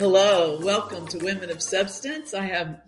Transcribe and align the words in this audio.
Hello, 0.00 0.58
welcome 0.62 1.06
to 1.08 1.18
Women 1.18 1.50
of 1.50 1.60
Substance. 1.60 2.32
I 2.32 2.46
have 2.46 2.80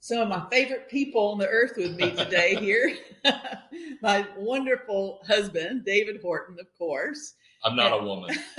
some 0.00 0.20
of 0.22 0.28
my 0.30 0.46
favorite 0.50 0.88
people 0.88 1.32
on 1.32 1.36
the 1.36 1.46
earth 1.46 1.74
with 1.76 1.94
me 1.94 2.12
today 2.12 2.54
here. 2.58 2.96
my 4.00 4.26
wonderful 4.38 5.20
husband, 5.26 5.84
David 5.84 6.22
Horton, 6.22 6.56
of 6.58 6.66
course. 6.78 7.34
I'm 7.62 7.76
not 7.76 7.92
a 7.92 8.02
woman. 8.02 8.34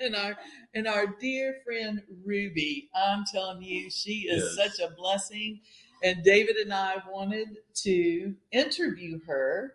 and 0.00 0.14
our 0.14 0.36
and 0.74 0.86
our 0.86 1.08
dear 1.08 1.56
friend 1.64 2.00
Ruby. 2.24 2.88
I'm 2.94 3.24
telling 3.34 3.60
you, 3.62 3.90
she 3.90 4.28
is 4.28 4.56
Yes. 4.56 4.76
such 4.76 4.88
a 4.88 4.94
blessing. 4.94 5.58
And 6.04 6.22
David 6.22 6.54
and 6.54 6.72
I 6.72 6.98
wanted 7.10 7.48
to 7.82 8.32
interview 8.52 9.18
her, 9.26 9.74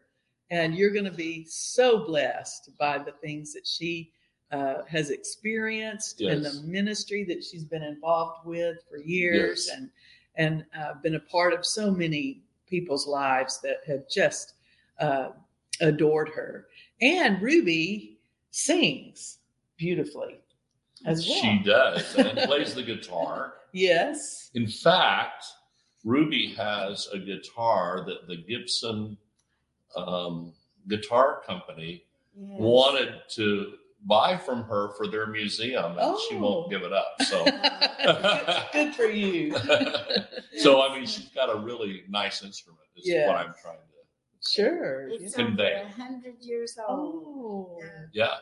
and 0.50 0.76
you're 0.76 0.92
going 0.92 1.04
to 1.04 1.12
be 1.12 1.44
so 1.50 2.06
blessed 2.06 2.70
by 2.80 3.00
the 3.00 3.12
things 3.12 3.52
that 3.52 3.68
she 3.68 4.14
uh, 4.52 4.84
has 4.88 5.10
experienced 5.10 6.22
and 6.22 6.44
the 6.44 6.62
ministry 6.66 7.24
that 7.24 7.44
she's 7.44 7.64
been 7.64 7.84
involved 7.84 8.46
with 8.46 8.78
for 8.90 8.98
years, 8.98 9.68
Yes. 9.68 9.78
and 9.78 9.90
and 10.36 10.66
uh, 10.78 10.94
been 11.02 11.16
a 11.16 11.20
part 11.20 11.54
of 11.54 11.66
so 11.66 11.92
many 11.92 12.42
people's 12.68 13.06
lives 13.06 13.60
that 13.62 13.78
have 13.86 14.08
just 14.10 14.54
uh, 15.00 15.30
adored 15.82 16.30
her. 16.30 16.68
And 17.02 17.42
Ruby 17.42 18.18
sings 18.52 19.40
beautifully 19.78 20.40
as 21.06 21.28
well. 21.28 21.42
She 21.42 21.60
does 21.66 22.16
and 22.16 22.38
plays 22.48 22.74
the 22.74 22.84
guitar. 22.84 23.56
Yes. 23.74 24.52
In 24.54 24.68
fact, 24.68 25.46
Ruby 26.06 26.54
has 26.58 27.08
a 27.14 27.20
guitar 27.20 28.04
that 28.06 28.28
the 28.28 28.38
Gibson 28.38 29.18
um, 29.98 30.54
Guitar 30.88 31.42
Company 31.46 32.04
wanted 32.36 33.16
to 33.32 33.74
buy 34.06 34.36
from 34.38 34.64
her 34.64 34.90
for 34.98 35.08
their 35.08 35.28
museum, 35.28 35.98
and 35.98 36.18
she 36.30 36.36
Oh. 36.36 36.40
won't 36.42 36.70
give 36.72 36.82
it 36.84 36.92
up. 36.94 37.08
So, 37.22 37.44
good, 38.04 38.64
good 38.74 38.96
for 38.96 39.04
you. 39.06 39.56
so 40.58 40.82
I 40.82 40.96
mean, 40.96 41.06
she's 41.06 41.30
got 41.30 41.56
a 41.56 41.60
really 41.60 42.04
nice 42.10 42.44
instrument. 42.44 42.82
Is 42.96 43.08
Yeah. 43.08 43.28
what 43.28 43.38
I'm 43.38 43.54
trying 43.62 43.78
to. 43.78 43.82
Sure. 44.50 45.08
It's. 45.10 45.36
Convey. 45.36 45.84
a 45.84 45.88
hundred 46.02 46.36
years 46.42 46.76
old. 46.88 47.24
Oh, 47.28 47.80
Yeah, 48.12 48.34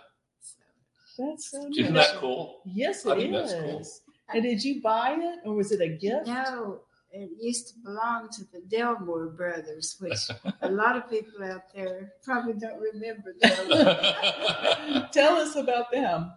that's 1.17 1.51
so 1.51 1.67
isn't 1.77 1.93
nice. 1.93 2.11
that 2.11 2.19
cool? 2.21 2.61
Yes, 2.65 3.05
I 3.05 3.13
it 3.13 3.17
think 3.17 3.33
that's 3.33 3.51
is. 3.51 3.61
cool. 3.61 4.13
And 4.33 4.43
did 4.43 4.63
you 4.63 4.81
buy 4.81 5.17
it, 5.19 5.39
or 5.45 5.55
was 5.55 5.71
it 5.73 5.81
a 5.81 5.89
gift? 5.89 6.27
No, 6.27 6.79
it 7.11 7.29
used 7.41 7.67
to 7.69 7.73
belong 7.83 8.29
to 8.33 8.41
the 8.51 8.61
Delmore 8.61 9.27
brothers, 9.35 9.95
which 9.99 10.19
a 10.61 10.69
lot 10.69 10.95
of 10.95 11.09
people 11.09 11.43
out 11.43 11.73
there 11.73 12.13
probably 12.23 12.53
don't 12.53 12.79
remember 12.79 13.33
them. 13.39 15.07
Tell 15.11 15.35
us 15.37 15.55
about 15.55 15.91
them. 15.91 16.31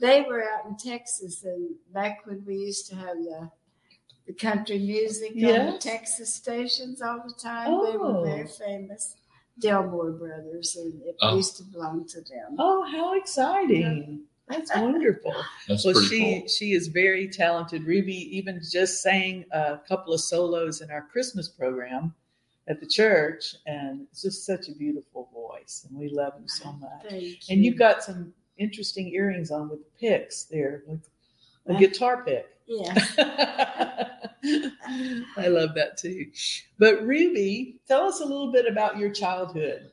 they 0.00 0.22
were 0.22 0.42
out 0.42 0.66
in 0.66 0.76
Texas, 0.76 1.42
and 1.44 1.74
back 1.92 2.20
when 2.26 2.44
we 2.46 2.56
used 2.56 2.88
to 2.88 2.96
have 2.96 3.16
the 3.18 3.50
the 4.26 4.32
country 4.32 4.78
music 4.78 5.32
on 5.34 5.72
the 5.72 5.78
Texas 5.80 6.32
stations 6.32 7.02
all 7.02 7.22
the 7.26 7.34
time, 7.34 7.66
oh. 7.70 7.84
they 7.90 7.98
Oh. 7.98 8.20
were 8.20 8.24
very 8.26 8.46
famous. 8.46 9.16
Delmore 9.60 10.12
brothers, 10.18 10.76
and 10.76 11.02
it 11.02 11.16
Oh. 11.20 11.36
used 11.36 11.56
to 11.58 11.64
belong 11.64 12.06
to 12.08 12.20
them. 12.20 12.56
Oh, 12.58 12.84
how 12.84 13.14
exciting! 13.14 14.22
That's 14.52 14.74
wonderful. 14.76 15.34
That's 15.68 15.84
well, 15.84 16.00
she 16.04 16.40
cool. 16.40 16.48
she 16.48 16.72
is 16.72 16.88
very 16.88 17.28
talented. 17.28 17.84
Ruby 17.84 18.36
even 18.36 18.60
just 18.70 19.02
sang 19.02 19.44
a 19.52 19.78
couple 19.88 20.12
of 20.14 20.20
solos 20.20 20.80
in 20.80 20.90
our 20.90 21.02
Christmas 21.02 21.48
program 21.48 22.14
at 22.68 22.78
the 22.80 22.86
church, 22.86 23.56
and 23.66 24.06
it's 24.10 24.22
just 24.22 24.46
such 24.46 24.68
a 24.68 24.72
beautiful 24.72 25.28
voice, 25.34 25.86
and 25.88 25.98
we 25.98 26.08
love 26.08 26.34
him 26.34 26.46
so 26.46 26.72
much. 26.72 27.02
Thank 27.08 27.38
And 27.50 27.58
you. 27.58 27.70
you've 27.70 27.78
got 27.78 28.04
some 28.04 28.32
interesting 28.58 29.08
earrings 29.12 29.50
on 29.50 29.68
with 29.68 29.80
picks 29.98 30.44
there, 30.44 30.82
like 30.86 31.00
a 31.68 31.74
Uh, 31.74 31.78
guitar 31.78 32.22
pick. 32.24 32.46
yeah. 32.66 32.94
I 35.36 35.46
love 35.48 35.74
that 35.74 35.96
too. 35.98 36.26
But 36.78 37.02
Ruby, 37.06 37.80
tell 37.86 38.04
us 38.04 38.20
a 38.20 38.24
little 38.24 38.52
bit 38.52 38.66
about 38.66 38.98
your 38.98 39.10
childhood. 39.10 39.90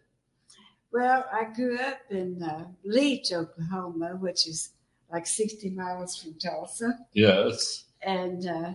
Well, 0.91 1.25
I 1.31 1.45
grew 1.53 1.77
up 1.79 1.99
in 2.09 2.41
uh, 2.41 2.65
Leach, 2.83 3.31
Oklahoma, 3.31 4.15
which 4.15 4.47
is 4.47 4.71
like 5.11 5.27
60 5.27 5.69
miles 5.71 6.17
from 6.17 6.33
Tulsa, 6.35 6.97
Yes. 7.13 7.85
and 8.01 8.47
uh, 8.47 8.73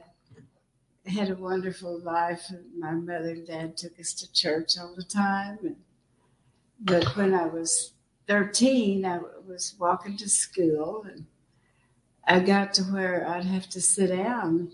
had 1.06 1.30
a 1.30 1.34
wonderful 1.36 2.00
life. 2.00 2.50
My 2.78 2.92
mother 2.92 3.30
and 3.30 3.46
dad 3.46 3.76
took 3.76 3.98
us 3.98 4.12
to 4.14 4.32
church 4.32 4.78
all 4.78 4.94
the 4.96 5.02
time. 5.04 5.58
And, 5.62 5.76
but 6.80 7.04
when 7.16 7.34
I 7.34 7.46
was 7.46 7.92
13, 8.28 9.04
I 9.04 9.20
was 9.46 9.74
walking 9.78 10.16
to 10.18 10.28
school, 10.28 11.04
and 11.08 11.26
I 12.26 12.40
got 12.40 12.74
to 12.74 12.82
where 12.84 13.28
I'd 13.28 13.44
have 13.44 13.68
to 13.70 13.80
sit 13.80 14.08
down 14.08 14.72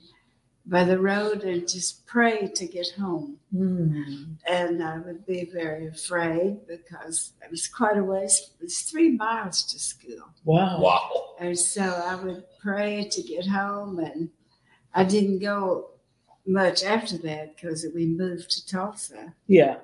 by 0.70 0.84
the 0.84 0.98
road 1.00 1.42
and 1.42 1.68
just 1.68 2.06
pray 2.06 2.46
to 2.54 2.64
get 2.66 2.88
home 2.96 3.36
Hmm. 3.52 4.34
and 4.48 4.82
I 4.82 4.98
would 4.98 5.26
be 5.26 5.44
very 5.60 5.88
afraid 5.88 6.66
because 6.68 7.32
it 7.44 7.50
was 7.50 7.66
quite 7.66 7.98
a 7.98 8.04
ways. 8.04 8.34
It 8.60 8.62
was 8.64 8.78
three 8.90 9.10
miles 9.10 9.64
to 9.70 9.78
school, 9.80 10.24
Wow. 10.44 10.80
Wow. 10.80 11.34
and 11.40 11.58
so 11.58 11.82
I 11.82 12.14
would 12.22 12.44
pray 12.62 13.08
to 13.14 13.20
get 13.22 13.46
home, 13.46 13.98
and 13.98 14.30
I 14.94 15.02
didn't 15.04 15.40
go 15.40 15.90
much 16.46 16.84
after 16.84 17.18
that 17.18 17.56
because 17.56 17.84
we 17.94 18.06
moved 18.06 18.48
to 18.52 18.66
Tulsa, 18.66 19.34
Yeah. 19.48 19.76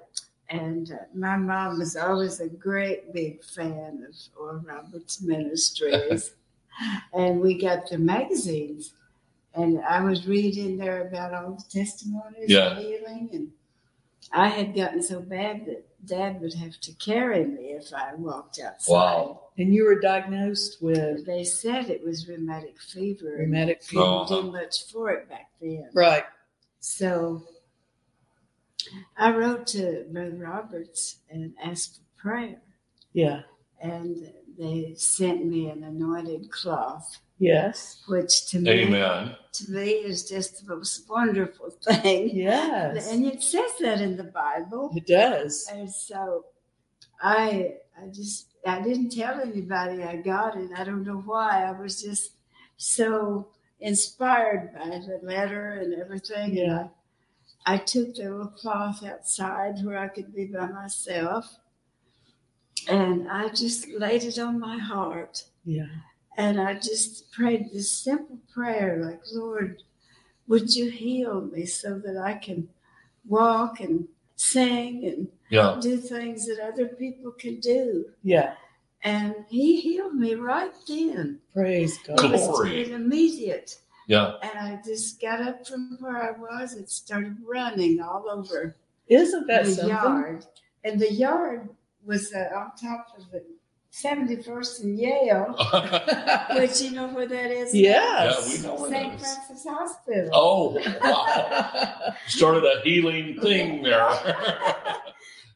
and 0.49 0.93
uh, 0.93 1.05
my 1.27 1.37
mom 1.37 1.79
was 1.81 1.97
always 1.97 2.39
a 2.41 2.49
great 2.49 3.13
big 3.13 3.43
fan 3.43 4.07
of 4.09 4.15
Oral 4.41 4.61
Roberts 4.73 5.21
Ministries, 5.21 6.33
and 7.13 7.41
we 7.41 7.59
got 7.59 7.89
the 7.91 7.99
magazines. 7.99 8.93
And 9.56 9.81
I 9.84 10.03
was 10.03 10.27
reading 10.27 10.77
there 10.77 11.06
about 11.06 11.33
all 11.33 11.53
the 11.53 11.65
testimonies 11.81 12.50
Yeah. 12.50 12.72
of 12.72 12.78
healing, 12.78 13.31
and 13.33 13.53
I 14.33 14.49
had 14.49 14.75
gotten 14.75 15.03
so 15.03 15.21
bad 15.21 15.65
that 15.67 15.83
Dad 16.06 16.41
would 16.41 16.55
have 16.55 16.78
to 16.81 16.93
carry 16.94 17.44
me 17.44 17.72
if 17.72 17.93
I 17.95 18.15
walked 18.15 18.61
outside. 18.61 18.93
Wow. 18.93 19.41
And 19.59 19.72
you 19.75 19.84
were 19.84 19.99
diagnosed 19.99 20.83
with 20.83 21.25
They 21.27 21.43
said 21.43 21.89
it 21.91 22.05
was 22.05 22.28
rheumatic 22.28 22.78
fever. 22.81 23.37
rheumatic 23.39 23.83
fever. 23.83 24.03
Didn't 24.03 24.15
Uh-huh. 24.15 24.43
do 24.43 24.53
much 24.53 24.93
for 24.93 25.11
it 25.11 25.28
back 25.28 25.50
then. 25.61 25.89
Right. 25.95 26.25
So 26.81 27.49
I 29.16 29.33
wrote 29.34 29.66
to 29.69 30.05
Brother 30.12 30.37
Roberts 30.37 31.16
and 31.31 31.55
asked 31.62 31.97
for 31.97 32.21
prayer, 32.22 32.61
Yeah. 33.12 33.43
And 33.81 34.33
they 34.59 34.95
sent 34.97 35.45
me 35.47 35.69
an 35.69 35.85
anointed 35.85 36.51
cloth, 36.51 37.19
Yes. 37.39 38.03
which 38.09 38.49
to 38.51 38.59
me, 38.61 38.71
Amen. 38.71 39.37
to 39.53 39.71
me 39.71 39.91
is 39.91 40.29
just 40.29 40.67
the 40.67 40.75
most 40.75 41.09
wonderful 41.09 41.71
thing. 41.85 42.31
Yes. 42.35 43.11
And 43.13 43.27
it 43.27 43.43
says 43.43 43.73
that 43.81 44.01
in 44.01 44.17
the 44.17 44.25
Bible. 44.25 44.93
It 44.97 45.07
does. 45.07 45.69
And 45.71 45.91
so 45.91 46.47
I 47.21 47.75
I 48.01 48.07
just 48.09 48.49
I 48.67 48.81
didn't 48.83 49.11
tell 49.11 49.41
anybody 49.41 50.03
I 50.03 50.17
got 50.17 50.57
it. 50.57 50.71
I 50.77 50.85
don't 50.85 51.05
know 51.05 51.23
why. 51.25 51.65
I 51.65 51.73
was 51.73 52.03
just 52.03 52.33
so 52.79 53.49
inspired 53.81 54.73
by 54.75 54.89
the 54.89 55.21
letter 55.23 55.73
and 55.73 55.95
everything. 56.01 56.51
And 56.51 56.57
Yeah. 56.57 56.89
I, 57.67 57.75
I 57.75 57.77
took 57.79 58.15
the 58.15 58.23
little 58.31 58.47
cloth 58.49 59.05
outside 59.05 59.85
where 59.85 59.99
I 59.99 60.09
could 60.09 60.35
be 60.35 60.47
by 60.47 60.67
myself. 60.69 61.59
And 62.89 63.29
I 63.31 63.49
just 63.49 63.89
laid 63.89 64.25
it 64.25 64.39
on 64.39 64.59
my 64.61 64.79
heart. 64.79 65.45
Yeah. 65.65 65.87
And 66.37 66.61
I 66.61 66.75
just 66.75 67.33
prayed 67.33 67.71
this 67.72 67.91
simple 67.91 68.39
prayer 68.53 69.03
like, 69.05 69.21
Lord, 69.33 69.83
would 70.49 70.75
you 70.75 70.91
heal 70.91 71.41
me 71.41 71.66
so 71.66 71.99
that 71.99 72.16
I 72.16 72.34
can 72.34 72.69
walk 73.28 73.81
and 73.81 74.07
sing 74.37 75.05
and 75.07 75.28
Yeah. 75.49 75.78
do 75.81 75.97
things 75.97 76.47
that 76.47 76.60
other 76.60 76.87
people 76.87 77.33
can 77.33 77.59
do? 77.60 78.10
Yeah. 78.22 78.55
And 79.03 79.34
he 79.49 79.81
healed 79.81 80.15
me 80.15 80.34
right 80.34 80.72
then. 80.87 81.41
Praise 81.53 81.99
God. 81.99 82.19
It 82.19 82.22
God. 82.22 82.33
was 82.33 82.47
Glory. 82.47 82.93
immediate. 82.93 83.78
Yeah. 84.09 84.34
And 84.43 84.59
I 84.59 84.81
just 84.84 85.21
got 85.21 85.41
up 85.41 85.66
from 85.66 85.97
where 86.01 86.16
I 86.22 86.33
was 86.39 86.75
and 86.75 86.89
started 86.89 87.37
running 87.45 88.01
all 88.01 88.27
over 88.31 88.77
Isn't 89.09 89.47
that 89.49 89.65
the 89.65 89.71
something? 89.72 89.89
yard. 89.91 90.47
And 90.84 91.01
the 91.01 91.13
yard 91.13 91.69
was 92.07 92.33
uh, 92.33 92.49
on 92.55 92.71
top 92.81 93.09
of 93.19 93.31
the 93.31 93.43
71st 93.93 94.83
in 94.85 94.99
Yale, 94.99 95.55
which 96.61 96.81
you 96.83 96.91
know 96.93 97.09
where 97.09 97.27
that 97.27 97.51
is? 97.51 97.75
Yes. 97.75 98.47
Yeah, 98.49 98.57
we 98.59 98.63
know 98.67 98.81
where 98.81 98.91
St. 98.91 99.13
that 99.13 99.21
is. 99.21 99.35
Francis 99.35 99.67
Hospital. 99.69 100.31
Oh, 100.33 100.83
wow. 101.03 102.15
Started 102.27 102.65
a 102.65 102.81
healing 102.83 103.41
thing 103.41 103.83
there. 103.83 104.09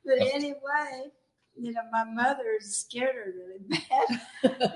But 0.03 0.27
anyway, 0.33 1.11
you 1.57 1.73
know, 1.73 1.83
my 1.93 2.05
mother 2.05 2.57
scared 2.61 3.15
her 3.15 3.33
really 3.37 3.61
bad. 3.69 4.21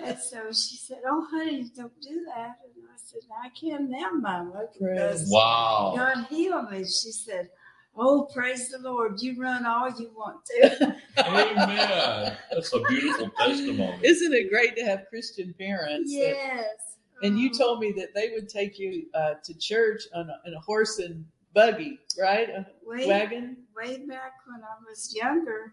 and 0.04 0.18
so 0.18 0.48
she 0.52 0.76
said, 0.76 0.98
Oh, 1.08 1.26
honey, 1.30 1.70
don't 1.74 1.98
do 2.02 2.24
that. 2.26 2.58
And 2.62 2.84
I 2.86 2.96
said, 2.96 3.20
I 3.42 3.48
can 3.58 3.90
now, 3.90 4.10
Mama, 4.12 4.66
because 4.78 5.20
Praise. 5.22 5.30
wow. 5.30 5.94
God 5.96 6.26
healed 6.28 6.70
me. 6.70 6.80
She 6.80 7.10
said, 7.10 7.48
Oh, 7.96 8.28
praise 8.34 8.70
the 8.70 8.78
Lord. 8.78 9.20
You 9.22 9.40
run 9.40 9.64
all 9.66 9.88
you 9.90 10.10
want 10.16 10.44
to. 10.46 10.96
Amen. 11.18 12.36
That's 12.50 12.72
a 12.72 12.80
beautiful 12.80 13.30
testimony. 13.38 13.98
Isn't 14.02 14.32
it 14.32 14.50
great 14.50 14.74
to 14.76 14.84
have 14.84 15.06
Christian 15.08 15.54
parents? 15.58 16.10
that- 16.12 16.18
yes. 16.18 16.66
And 17.22 17.38
you 17.38 17.50
Oh. 17.54 17.58
told 17.58 17.80
me 17.80 17.92
that 17.92 18.12
they 18.14 18.30
would 18.30 18.48
take 18.48 18.78
you 18.78 19.06
uh, 19.14 19.34
to 19.44 19.54
church 19.58 20.02
on 20.14 20.28
a, 20.28 20.40
in 20.48 20.54
a 20.54 20.60
horse 20.60 20.98
and 20.98 21.24
buggy, 21.54 22.00
right? 22.20 22.48
A 22.50 22.66
way, 22.84 23.06
wagon. 23.06 23.56
way 23.76 23.98
back 24.06 24.32
when 24.46 24.60
I 24.62 24.74
was 24.88 25.14
younger, 25.14 25.72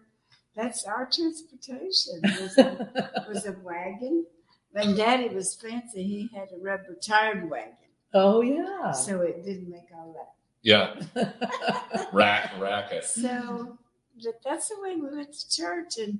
that's 0.54 0.84
our 0.84 1.06
transportation 1.12 2.20
was 2.40 2.56
a, 2.58 3.24
was 3.28 3.46
a 3.46 3.56
wagon. 3.64 4.24
When 4.70 4.94
Daddy 4.94 5.28
was 5.34 5.54
fancy, 5.56 6.04
he 6.04 6.30
had 6.34 6.48
a 6.54 6.58
rubber 6.62 6.96
tired 7.04 7.50
wagon, 7.50 7.74
oh 8.14 8.40
yeah. 8.40 8.92
so 8.92 9.20
it 9.22 9.44
didn't 9.44 9.68
make 9.68 9.90
all 9.94 10.12
that. 10.14 10.30
Yeah, 10.62 10.94
rack, 12.12 12.52
racket. 12.60 13.04
So 13.04 13.78
but 14.22 14.40
that's 14.44 14.68
the 14.68 14.80
way 14.80 14.96
we 14.96 15.14
went 15.16 15.32
to 15.32 15.50
church, 15.50 15.98
and 15.98 16.18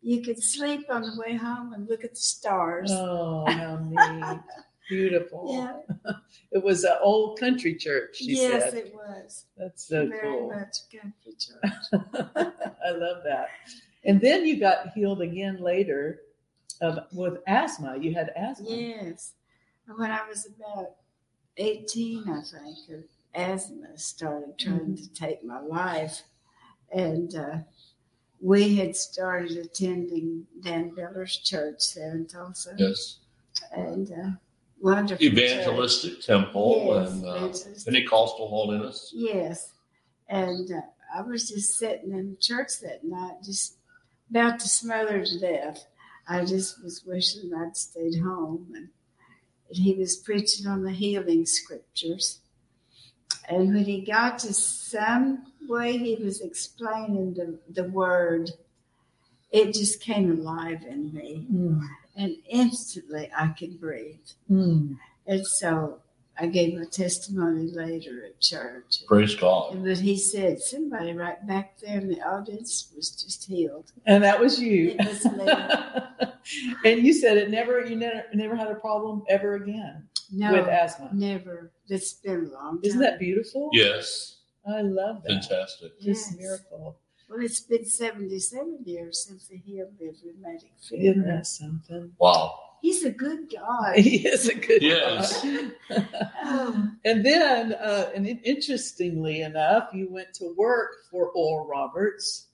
you 0.00 0.22
could 0.22 0.42
sleep 0.42 0.86
on 0.90 1.02
the 1.02 1.16
way 1.18 1.36
home 1.36 1.72
and 1.72 1.88
look 1.88 2.04
at 2.04 2.10
the 2.10 2.16
stars. 2.20 2.90
oh, 2.92 3.44
how 3.48 3.78
neat. 3.78 4.40
Beautiful. 4.88 5.48
yeah, 5.50 6.12
It 6.52 6.62
was 6.62 6.84
an 6.84 6.96
old 7.00 7.38
country 7.38 7.74
church, 7.76 8.16
she 8.16 8.32
yes, 8.36 8.64
said. 8.64 8.74
it 8.74 8.94
was 8.94 9.46
That's 9.56 9.84
so 9.86 10.06
very 10.08 10.20
cool. 10.38 10.48
much 10.50 10.76
country 10.90 11.34
church. 11.38 12.02
I 12.84 12.90
love 12.90 13.22
that. 13.24 13.46
And 14.04 14.20
then 14.20 14.44
you 14.44 14.58
got 14.58 14.88
healed 14.92 15.22
again 15.22 15.62
later 15.62 16.20
of 16.82 16.98
with 17.12 17.38
asthma. 17.46 17.96
You 17.98 18.12
had 18.12 18.32
asthma. 18.36 18.68
Yes. 18.68 19.32
When 19.86 20.10
I 20.10 20.28
was 20.28 20.46
about 20.46 20.96
18, 21.56 22.28
I 22.28 22.42
think, 22.42 22.76
uh, 22.90 22.96
asthma 23.34 23.96
started 23.96 24.58
trying 24.58 24.96
to 24.96 25.12
take 25.12 25.44
my 25.44 25.60
life. 25.60 26.22
And 26.92 27.34
uh, 27.34 27.56
we 28.40 28.76
had 28.76 28.94
started 28.96 29.56
attending 29.56 30.46
Dan 30.62 30.90
Beller's 30.94 31.36
church 31.38 31.94
there 31.94 32.12
in 32.12 32.26
Tulsa. 32.26 32.74
Yes, 32.76 33.18
And 33.72 34.10
uh, 34.12 34.30
wonderful. 34.80 35.24
evangelistic 35.24 36.20
temple 36.20 36.84
Yes, 36.86 37.12
and 37.12 37.24
uh. 37.26 37.84
Pentecostal 37.84 38.48
holiness. 38.48 39.10
Yes. 39.14 39.72
And 40.28 40.70
uh, 40.70 40.80
I 41.16 41.22
was 41.22 41.48
just 41.48 41.78
sitting 41.78 42.12
in 42.12 42.36
church 42.40 42.80
that 42.82 43.04
night, 43.04 43.36
just 43.44 43.76
about 44.30 44.60
to 44.60 44.68
smother 44.68 45.24
to 45.24 45.40
death. 45.40 45.86
I 46.28 46.44
just 46.44 46.82
was 46.82 47.02
wishing 47.06 47.52
I'd 47.54 47.76
stayed 47.76 48.20
home. 48.20 48.72
And 48.74 48.88
he 49.70 49.94
was 49.94 50.16
preaching 50.16 50.66
on 50.66 50.82
the 50.82 50.92
healing 50.92 51.46
scriptures. 51.46 52.40
And 53.48 53.74
when 53.74 53.84
he 53.84 54.00
got 54.02 54.38
to 54.40 54.52
some 54.52 55.46
way 55.68 55.96
he 55.98 56.16
was 56.16 56.40
explaining 56.40 57.34
the, 57.34 57.58
the 57.70 57.84
word, 57.88 58.50
it 59.50 59.74
just 59.74 60.00
came 60.00 60.30
alive 60.30 60.82
in 60.88 61.12
me. 61.12 61.46
Mm, 61.52 61.80
And 62.16 62.36
instantly 62.48 63.30
I 63.36 63.48
could 63.48 63.80
breathe. 63.80 64.16
mm. 64.50 64.96
And 65.26 65.46
so 65.46 65.98
I 66.38 66.46
gave 66.46 66.76
my 66.76 66.84
testimony 66.86 67.70
later 67.70 68.24
at 68.26 68.40
church. 68.40 69.04
Praise 69.06 69.34
God. 69.34 69.84
But 69.84 69.98
he 69.98 70.16
said 70.16 70.60
somebody 70.60 71.12
right 71.12 71.46
back 71.46 71.78
there 71.80 72.00
in 72.00 72.08
the 72.08 72.20
audience 72.22 72.88
was 72.96 73.10
just 73.10 73.44
healed. 73.44 73.92
And 74.06 74.24
that 74.24 74.40
was 74.40 74.58
you. 74.58 74.96
It 74.98 75.06
was 75.06 75.24
me. 75.26 76.28
and 76.90 77.06
you 77.06 77.12
said 77.12 77.36
it 77.36 77.50
never 77.50 77.84
you 77.84 77.96
never 77.96 78.24
never 78.34 78.56
had 78.56 78.68
a 78.68 78.74
problem 78.74 79.22
ever 79.28 79.54
again 79.54 80.08
No, 80.32 80.52
with 80.52 80.68
asthma. 80.68 81.10
never. 81.12 81.72
It's 81.88 82.14
been 82.14 82.46
a 82.46 82.48
long 82.54 82.76
time. 82.76 82.80
Isn't 82.84 83.00
that 83.00 83.18
beautiful? 83.18 83.68
Yes, 83.72 84.38
I 84.66 84.80
love 84.82 85.22
that. 85.24 85.28
fantastic. 85.32 85.92
This 86.00 86.28
Yes. 86.30 86.36
miracle. 86.38 86.96
Well, 87.28 87.40
it's 87.44 87.60
been 87.60 87.84
77 87.86 88.78
years 88.84 89.24
since 89.26 89.48
he 89.48 89.56
healed 89.58 89.98
me 90.00 90.08
of 90.08 90.16
rheumatic 90.24 90.70
Isn't 90.90 91.24
that 91.26 91.46
something? 91.46 92.12
Wow. 92.18 92.58
He's 92.82 93.04
a 93.04 93.10
good 93.10 93.48
guy. 93.50 93.94
He 94.00 94.26
is 94.26 94.48
a 94.48 94.54
good 94.54 94.82
Yes. 94.82 95.42
guy. 95.42 96.04
Oh, 96.44 96.90
And 97.04 97.24
then, 97.24 97.72
uh, 97.74 98.10
and 98.14 98.26
interestingly 98.26 99.42
enough, 99.42 99.90
you 99.94 100.08
went 100.10 100.34
to 100.34 100.54
work 100.56 100.90
for 101.10 101.30
Oral 101.30 101.66
Roberts, 101.66 102.48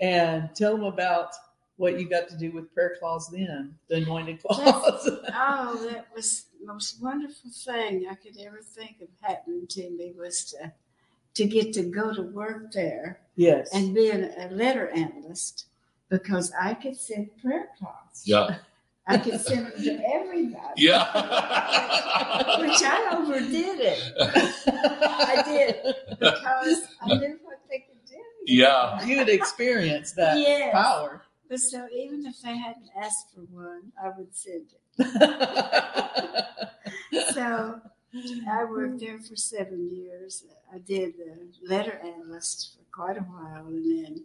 and 0.00 0.50
tell 0.54 0.72
them 0.76 0.84
about 0.84 1.30
what 1.76 1.98
you 1.98 2.08
got 2.08 2.28
to 2.28 2.36
do 2.36 2.52
with 2.52 2.72
prayer 2.72 2.96
claws 3.00 3.28
then, 3.30 3.74
the 3.88 3.96
anointed 3.96 4.42
claws. 4.42 5.08
oh, 5.34 5.88
that 5.90 6.06
was 6.14 6.46
the 6.60 6.66
most 6.66 7.02
wonderful 7.02 7.50
thing 7.50 8.06
I 8.10 8.14
could 8.14 8.36
ever 8.40 8.60
think 8.62 8.96
of 9.02 9.08
happening 9.20 9.66
to 9.68 9.90
me 9.90 10.12
was 10.16 10.44
to 10.52 10.72
to 11.34 11.46
get 11.46 11.72
to 11.74 11.82
go 11.82 12.12
to 12.14 12.22
work 12.22 12.72
there 12.72 13.18
yes. 13.34 13.68
and 13.72 13.94
be 13.94 14.08
an, 14.10 14.32
a 14.38 14.48
letter 14.54 14.88
analyst 14.90 15.66
because 16.08 16.52
I 16.60 16.74
could 16.74 16.96
send 16.96 17.30
prayer 17.42 17.68
cards. 17.80 18.22
Yeah. 18.24 18.58
I 19.06 19.18
could 19.18 19.38
send 19.40 19.66
them 19.66 19.82
to 19.82 20.02
everybody. 20.14 20.74
Yeah. 20.76 21.02
Which 22.60 22.80
I 22.82 23.16
overdid 23.18 23.80
it. 23.80 24.14
I 24.66 25.42
did 25.44 25.94
because 26.18 26.84
I 27.02 27.14
knew 27.16 27.38
what 27.42 27.60
they 27.68 27.80
could 27.80 28.02
do. 28.06 28.16
Yeah. 28.46 29.04
you 29.04 29.18
had 29.18 29.28
experienced 29.28 30.16
that 30.16 30.38
Yes. 30.38 30.72
power. 30.72 31.23
But 31.54 31.60
so 31.60 31.86
even 31.96 32.26
if 32.26 32.40
they 32.42 32.56
hadn't 32.56 32.90
asked 33.00 33.32
for 33.32 33.42
one, 33.42 33.92
I 34.02 34.08
would 34.08 34.34
send 34.34 34.72
it. 34.98 36.44
So 37.32 37.80
I 38.50 38.64
worked 38.64 38.98
there 38.98 39.20
for 39.20 39.36
seven 39.36 39.94
years. 39.94 40.44
I 40.72 40.78
did 40.78 41.14
the 41.16 41.46
letter 41.64 42.00
analyst 42.02 42.76
for 42.76 42.84
quite 42.90 43.18
a 43.18 43.20
while, 43.20 43.66
and 43.68 44.04
then 44.04 44.24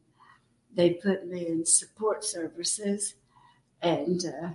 they 0.73 0.91
put 0.91 1.27
me 1.27 1.45
in 1.45 1.65
support 1.67 2.25
services, 2.25 3.13
and 3.79 4.25
uh, 4.25 4.49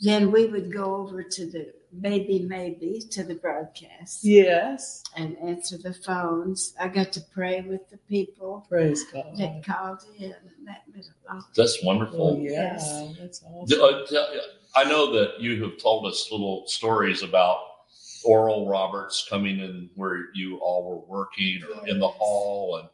then 0.00 0.30
we 0.30 0.46
would 0.46 0.72
go 0.72 0.96
over 0.96 1.22
to 1.22 1.46
the 1.50 1.72
maybe 1.92 2.40
maybe 2.40 3.00
to 3.10 3.22
the 3.22 3.36
broadcast 3.36 4.24
yes. 4.24 5.02
and 5.16 5.36
answer 5.38 5.78
the 5.78 5.94
phones. 5.94 6.74
I 6.80 6.88
got 6.88 7.12
to 7.12 7.20
pray 7.32 7.60
with 7.60 7.88
the 7.90 7.98
people 8.08 8.66
Praise 8.68 9.04
God. 9.12 9.36
that 9.38 9.64
called 9.64 10.00
in, 10.18 10.24
and 10.32 10.66
that 10.66 10.82
meant 10.92 11.06
a 11.30 11.34
lot. 11.34 11.44
That's 11.54 11.78
Oh, 11.82 11.86
wonderful. 11.86 12.38
yeah. 12.40 12.50
Yes. 12.74 13.04
That's 13.18 13.38
D- 13.38 13.76
awesome. 13.76 14.16
uh, 14.16 14.40
I 14.76 14.84
know 14.84 15.12
that 15.12 15.40
you 15.40 15.62
have 15.62 15.78
told 15.78 16.06
us 16.06 16.28
little 16.32 16.64
stories 16.66 17.22
about 17.22 17.58
Oral 18.24 18.68
Roberts 18.68 19.26
coming 19.30 19.60
in 19.60 19.90
where 19.94 20.26
you 20.34 20.56
all 20.58 20.84
were 20.88 21.16
working 21.18 21.60
or 21.62 21.86
in 21.86 22.00
the 22.00 22.08
hall 22.08 22.78
and 22.78 22.88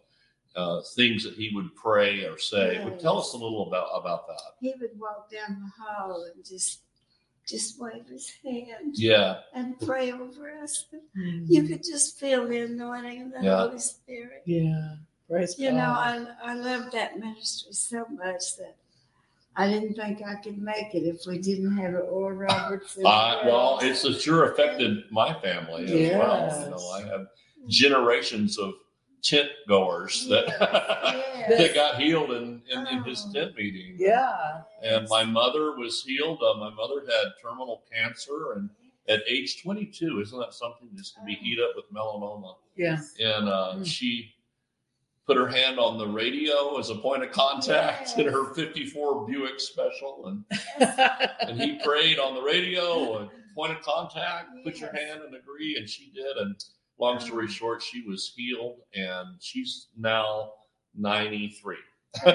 uh, 0.56 0.82
things 0.94 1.24
that 1.24 1.34
he 1.34 1.50
would 1.54 1.74
pray 1.74 2.24
or 2.24 2.36
say. 2.36 2.80
But 2.84 3.00
tell 3.00 3.18
us 3.18 3.32
a 3.32 3.36
little 3.36 3.66
about 3.68 3.88
about 3.94 4.26
that. 4.26 4.40
He 4.60 4.74
would 4.78 4.98
walk 4.98 5.30
down 5.30 5.58
the 5.62 5.82
hall 5.84 6.26
and 6.34 6.44
just 6.44 6.80
just 7.50 7.80
wave 7.80 8.06
his 8.08 8.32
hand 8.44 8.94
Yeah. 8.94 9.40
and 9.54 9.78
pray 9.80 10.12
over 10.12 10.50
us. 10.62 10.86
Mm. 11.16 11.44
You 11.48 11.64
could 11.64 11.82
just 11.84 12.18
feel 12.18 12.46
the 12.46 12.58
anointing 12.60 13.22
of 13.22 13.32
the 13.32 13.38
Yeah. 13.42 13.58
Holy 13.66 13.78
Spirit. 13.78 14.42
Yeah. 14.46 14.94
Praise 15.28 15.58
You 15.58 15.70
God. 15.70 15.76
know, 15.76 15.82
I 15.82 16.26
I 16.52 16.54
love 16.54 16.90
that 16.92 17.18
ministry 17.18 17.72
so 17.72 18.04
much 18.10 18.56
that 18.58 18.76
I 19.56 19.68
didn't 19.68 19.94
think 19.94 20.22
I 20.22 20.36
could 20.36 20.58
make 20.58 20.94
it 20.94 21.04
if 21.04 21.26
we 21.26 21.38
didn't 21.38 21.76
have 21.76 21.94
Oral 21.94 22.36
Roberts. 22.38 22.96
and 22.96 23.06
I, 23.06 23.44
well, 23.46 23.78
it's 23.82 24.04
a 24.04 24.18
sure 24.18 24.52
affected 24.52 25.04
my 25.10 25.34
family 25.40 25.84
as 25.84 26.16
well. 26.18 26.64
You 26.64 26.70
know, 26.70 26.88
I 26.90 27.02
have 27.02 27.26
generations 27.68 28.58
of 28.58 28.74
tent 29.22 29.50
goers 29.68 30.26
that 30.28 30.46
Yes, 30.48 30.58
that 30.58 31.24
got 31.74 32.00
healed 32.00 32.30
in, 32.32 32.62
in, 32.70 32.86
in 32.88 33.02
his 33.04 33.24
Oh. 33.28 33.32
tent 33.32 33.56
meeting. 33.56 33.96
yeah. 33.98 34.62
And 34.82 35.06
my 35.08 35.24
mother 35.24 35.76
was 35.76 36.02
healed. 36.02 36.42
Uh, 36.42 36.54
my 36.58 36.70
mother 36.70 37.00
had 37.06 37.32
terminal 37.42 37.82
cancer, 37.92 38.52
and 38.56 38.70
at 39.08 39.20
age 39.28 39.62
22, 39.62 40.20
isn't 40.20 40.38
that 40.38 40.54
something 40.54 40.88
just 40.96 41.14
to 41.16 41.20
be 41.24 41.38
eat 41.42 41.58
up 41.60 41.70
with 41.76 41.92
melanoma? 41.92 42.54
Yeah. 42.76 42.98
And 43.18 43.48
uh, 43.48 43.74
Mm. 43.76 43.86
she 43.86 44.34
put 45.26 45.36
her 45.36 45.48
hand 45.48 45.78
on 45.78 45.96
the 45.98 46.06
radio 46.06 46.76
as 46.78 46.90
a 46.90 46.94
point 46.94 47.22
of 47.22 47.30
contact 47.30 48.18
in 48.18 48.26
her 48.26 48.52
54 48.54 49.26
Buick 49.26 49.60
Special, 49.60 50.26
and 50.26 50.44
and 51.40 51.60
he 51.60 51.78
prayed 51.84 52.18
on 52.18 52.34
the 52.34 52.42
radio 52.42 53.18
and 53.18 53.30
point 53.54 53.72
of 53.72 53.80
contact, 53.82 54.48
put 54.64 54.78
your 54.78 54.90
Yes. 54.94 55.02
hand 55.08 55.22
and 55.22 55.34
agree, 55.34 55.76
and 55.76 55.88
she 55.88 56.10
did. 56.12 56.36
And 56.36 56.62
long 56.98 57.20
story 57.20 57.48
short, 57.48 57.82
she 57.82 58.02
was 58.02 58.32
healed, 58.34 58.78
and 58.94 59.36
she's 59.40 59.88
now 59.96 60.52
93, 60.96 61.76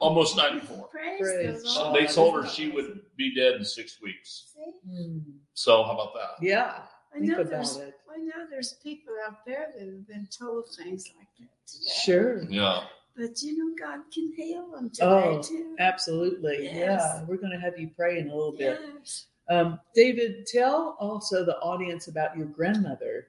almost 0.00 0.36
94. 0.36 0.88
Praise, 0.88 1.18
Praise 1.20 1.62
the 1.62 1.68
So 1.68 1.82
Lord. 1.90 1.94
they 2.00 2.06
told 2.06 2.34
her 2.42 2.48
she 2.48 2.70
would 2.70 3.00
be 3.16 3.34
dead 3.34 3.54
in 3.54 3.64
six 3.64 4.00
weeks. 4.02 4.52
See? 4.54 4.72
Mm. 4.90 5.22
So 5.54 5.82
how 5.82 5.92
about 5.92 6.14
that? 6.14 6.44
Yeah. 6.44 6.74
I 7.14 7.18
Think 7.18 7.30
know 7.30 7.44
there's 7.44 7.76
it. 7.76 7.94
I 8.12 8.18
know 8.18 8.46
there's 8.50 8.74
people 8.82 9.14
out 9.26 9.44
there 9.46 9.72
that 9.76 9.84
have 9.86 10.06
been 10.06 10.28
told 10.36 10.68
things 10.76 11.04
like 11.16 11.26
that 11.38 11.48
today. 11.66 11.90
Sure. 12.04 12.42
Yeah. 12.44 12.84
But 13.16 13.40
you 13.42 13.56
know, 13.56 13.74
God 13.86 14.00
can 14.12 14.32
heal 14.36 14.70
them 14.72 14.90
today 14.90 15.04
Oh, 15.06 15.42
too. 15.42 15.76
Absolutely. 15.78 16.64
Yes. 16.64 16.74
Yeah. 17.04 17.24
We're 17.24 17.36
going 17.36 17.52
to 17.52 17.58
have 17.60 17.78
you 17.78 17.90
pray 17.96 18.18
in 18.18 18.28
a 18.28 18.34
little 18.34 18.52
bit. 18.56 18.80
Yes. 18.98 19.26
Um, 19.48 19.78
David, 19.94 20.46
tell 20.46 20.96
also 20.98 21.44
the 21.44 21.56
audience 21.58 22.08
about 22.08 22.36
your 22.36 22.46
grandmother 22.46 23.28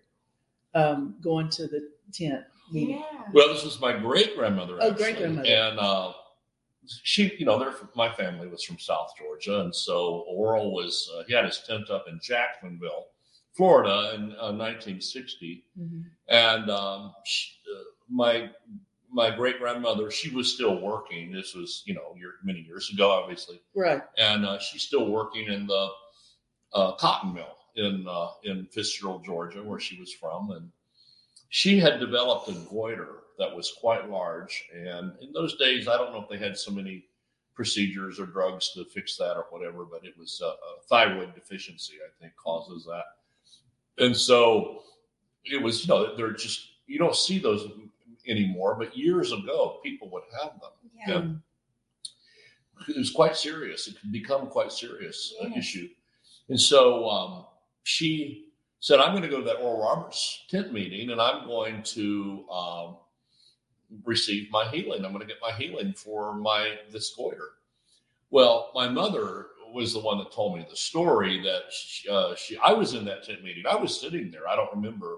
um, 0.73 1.15
going 1.21 1.49
to 1.49 1.67
the 1.67 1.89
tent 2.13 2.33
meeting. 2.33 2.45
Yeah. 2.71 3.01
Well, 3.33 3.53
this 3.53 3.63
was 3.63 3.79
my 3.79 3.93
great 3.97 4.35
grandmother. 4.35 4.77
Oh, 4.81 4.91
great-grandmother. 4.91 5.47
And 5.47 5.79
uh, 5.79 6.13
she, 7.03 7.33
you 7.37 7.45
know, 7.45 7.57
they're 7.59 7.71
from, 7.71 7.89
my 7.95 8.11
family 8.11 8.47
was 8.47 8.63
from 8.63 8.79
South 8.79 9.13
Georgia, 9.17 9.61
and 9.61 9.73
so 9.75 10.25
Oral 10.27 10.73
was 10.73 11.09
uh, 11.17 11.23
he 11.27 11.33
had 11.33 11.45
his 11.45 11.59
tent 11.67 11.89
up 11.89 12.05
in 12.07 12.19
Jacksonville, 12.21 13.07
Florida, 13.53 14.13
in 14.15 14.31
uh, 14.33 14.51
1960, 14.51 15.63
Mhm. 15.79 16.03
and 16.27 16.69
um, 16.69 17.13
she, 17.25 17.51
uh, 17.75 17.83
my 18.09 18.49
my 19.11 19.33
great 19.33 19.59
grandmother 19.59 20.11
she 20.11 20.29
was 20.35 20.53
still 20.53 20.79
working. 20.81 21.31
This 21.31 21.53
was 21.55 21.83
you 21.85 21.93
know 21.93 22.13
year, 22.17 22.33
many 22.43 22.59
years 22.61 22.89
ago, 22.91 23.11
obviously, 23.11 23.61
Right. 23.75 24.01
and 24.17 24.45
uh, 24.45 24.59
she's 24.59 24.83
still 24.83 25.09
working 25.09 25.45
in 25.47 25.65
the 25.67 25.89
uh, 26.73 26.91
cotton 26.97 27.33
mill 27.33 27.55
in 27.75 28.05
uh, 28.07 28.29
in 28.43 28.65
Fitzgerald, 28.67 29.23
Georgia, 29.25 29.63
where 29.63 29.79
she 29.79 29.99
was 29.99 30.13
from, 30.13 30.51
and 30.51 30.69
she 31.49 31.79
had 31.79 31.99
developed 31.99 32.49
a 32.49 32.53
goiter 32.69 33.19
that 33.37 33.53
was 33.55 33.73
quite 33.79 34.09
large. 34.09 34.65
And 34.73 35.13
in 35.21 35.31
those 35.33 35.57
days, 35.57 35.87
I 35.87 35.97
don't 35.97 36.13
know 36.13 36.21
if 36.21 36.29
they 36.29 36.37
had 36.37 36.57
so 36.57 36.71
many 36.71 37.05
procedures 37.53 38.19
or 38.19 38.25
drugs 38.25 38.71
to 38.73 38.85
fix 38.85 39.15
that 39.17 39.35
or 39.35 39.45
whatever, 39.49 39.85
but 39.85 40.05
it 40.05 40.17
was 40.17 40.41
a, 40.43 40.47
a 40.47 40.81
thyroid 40.89 41.33
deficiency, 41.35 41.93
I 42.05 42.09
think, 42.21 42.35
causes 42.35 42.85
that. 42.85 44.03
And 44.03 44.15
so 44.15 44.83
it 45.45 45.61
was, 45.61 45.85
you 45.87 45.93
know, 45.93 46.15
they're 46.15 46.33
just 46.33 46.69
you 46.87 46.99
don't 46.99 47.15
see 47.15 47.39
those 47.39 47.67
anymore, 48.27 48.75
but 48.77 48.95
years 48.97 49.31
ago, 49.31 49.79
people 49.83 50.09
would 50.11 50.23
have 50.41 50.51
them 50.59 50.71
Yeah. 51.07 51.31
it 52.87 52.97
was 52.97 53.11
quite 53.11 53.35
serious. 53.35 53.87
It 53.87 53.99
could 53.99 54.11
become 54.11 54.47
quite 54.47 54.71
serious 54.71 55.33
uh, 55.41 55.47
Yes. 55.47 55.57
issue. 55.59 55.89
And 56.49 56.59
so 56.59 57.09
um, 57.09 57.45
she 57.83 58.49
said, 58.79 58.99
I'm 58.99 59.11
going 59.11 59.23
to 59.23 59.29
go 59.29 59.39
to 59.39 59.45
that 59.45 59.57
Oral 59.57 59.81
Roberts 59.81 60.45
tent 60.49 60.73
meeting 60.73 61.09
and 61.09 61.19
I'm 61.21 61.47
going 61.47 61.83
to 61.83 62.45
um, 62.49 62.97
receive 64.03 64.49
my 64.51 64.67
healing. 64.67 65.05
I'm 65.05 65.11
going 65.11 65.25
to 65.25 65.27
get 65.27 65.41
my 65.41 65.51
healing 65.51 65.93
for 65.93 66.35
my 66.35 66.75
this 66.91 67.13
goiter. 67.15 67.51
Well, 68.29 68.71
my 68.75 68.87
mother 68.87 69.47
was 69.73 69.93
the 69.93 69.99
one 69.99 70.17
that 70.19 70.31
told 70.31 70.57
me 70.57 70.65
the 70.69 70.75
story 70.75 71.41
that 71.41 71.63
she, 71.71 72.09
uh, 72.09 72.35
she 72.35 72.57
I 72.57 72.73
was 72.73 72.93
in 72.93 73.05
that 73.05 73.23
tent 73.23 73.43
meeting. 73.43 73.65
I 73.69 73.75
was 73.75 73.99
sitting 73.99 74.31
there. 74.31 74.47
I 74.47 74.55
don't 74.55 74.73
remember 74.73 75.17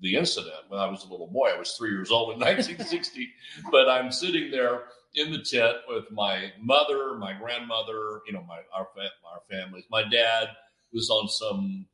the 0.00 0.14
incident 0.14 0.54
when 0.68 0.80
I 0.80 0.86
was 0.86 1.04
a 1.04 1.10
little 1.10 1.26
boy. 1.26 1.50
I 1.54 1.58
was 1.58 1.72
three 1.72 1.90
years 1.90 2.10
old 2.10 2.32
in 2.32 2.38
1960, 2.40 3.28
but 3.70 3.88
I'm 3.88 4.10
sitting 4.10 4.50
there 4.50 4.84
in 5.14 5.32
the 5.32 5.42
tent 5.42 5.78
with 5.88 6.10
my 6.10 6.52
mother, 6.60 7.16
my 7.16 7.32
grandmother, 7.32 8.20
you 8.26 8.32
know, 8.32 8.44
my 8.46 8.60
our, 8.74 8.88
our 9.24 9.40
families. 9.50 9.84
My 9.90 10.02
dad 10.08 10.48
was 10.92 11.10
on 11.10 11.28
some 11.28 11.86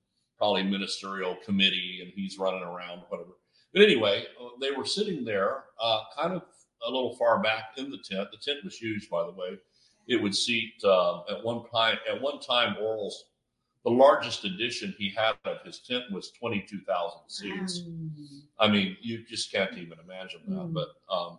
probably 0.45 0.63
ministerial 0.63 1.37
committee, 1.43 2.01
and 2.03 2.13
he's 2.15 2.39
running 2.39 2.63
around, 2.63 3.01
whatever. 3.09 3.31
But 3.73 3.81
anyway, 3.83 4.27
uh, 4.39 4.49
they 4.61 4.73
were 4.73 4.85
sitting 4.85 5.25
there, 5.25 5.65
uh, 5.81 6.01
kind 6.19 6.35
of 6.35 6.43
a 6.87 6.91
little 6.91 7.17
far 7.17 7.43
back 7.43 7.71
in 7.79 7.91
the 7.91 7.97
tent. 7.97 8.29
The 8.31 8.37
tent 8.37 8.63
was 8.63 8.77
huge, 8.77 9.09
by 9.09 9.25
the 9.25 9.31
way. 9.31 9.59
It 10.07 10.23
would 10.23 10.35
seat 10.35 10.75
uh, 10.85 11.21
at 11.31 11.43
one 11.43 11.65
time. 11.75 11.97
At 12.11 12.21
one 12.21 12.41
time, 12.41 12.77
Oral's 12.79 13.25
the 13.87 13.91
largest 13.91 14.45
addition 14.45 14.95
he 14.99 15.15
had 15.17 15.35
of 15.47 15.63
his 15.65 15.79
tent 15.79 16.05
was 16.13 16.31
twenty 16.33 16.63
two 16.69 16.81
thousand 16.87 17.23
seats. 17.29 17.81
Mm. 17.81 18.11
I 18.61 18.69
mean, 18.69 18.99
you 19.01 19.25
just 19.27 19.51
can't 19.51 19.73
even 19.79 19.97
imagine 20.05 20.41
that. 20.49 20.57
Mm. 20.57 20.75
But 20.75 21.39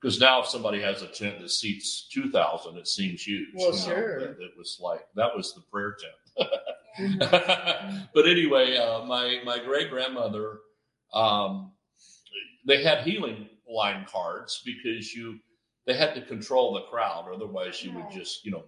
because 0.00 0.18
now 0.18 0.40
if 0.40 0.46
somebody 0.46 0.80
has 0.80 1.02
a 1.02 1.08
tent 1.08 1.40
that 1.42 1.50
seats 1.50 2.08
two 2.10 2.30
thousand, 2.30 2.78
it 2.78 2.88
seems 2.88 3.22
huge. 3.22 3.48
Well, 3.54 3.66
you 3.66 3.72
know, 3.72 3.84
sure. 3.84 4.18
It, 4.18 4.38
it 4.40 4.52
was 4.56 4.78
like 4.80 5.06
that 5.14 5.36
was 5.36 5.52
the 5.52 5.60
prayer 5.70 5.94
tent. 6.00 6.48
Mm-hmm. 6.98 7.98
but 8.14 8.28
anyway, 8.28 8.76
uh, 8.76 9.04
my 9.04 9.40
my 9.44 9.58
great 9.58 9.90
grandmother, 9.90 10.58
um, 11.12 11.72
they 12.66 12.82
had 12.82 13.04
healing 13.06 13.48
line 13.68 14.06
cards 14.10 14.62
because 14.64 15.14
you 15.14 15.38
they 15.86 15.94
had 15.94 16.14
to 16.14 16.22
control 16.22 16.74
the 16.74 16.82
crowd, 16.82 17.26
otherwise 17.32 17.82
you 17.82 17.92
would 17.92 18.10
just 18.10 18.44
you 18.44 18.50
know, 18.52 18.64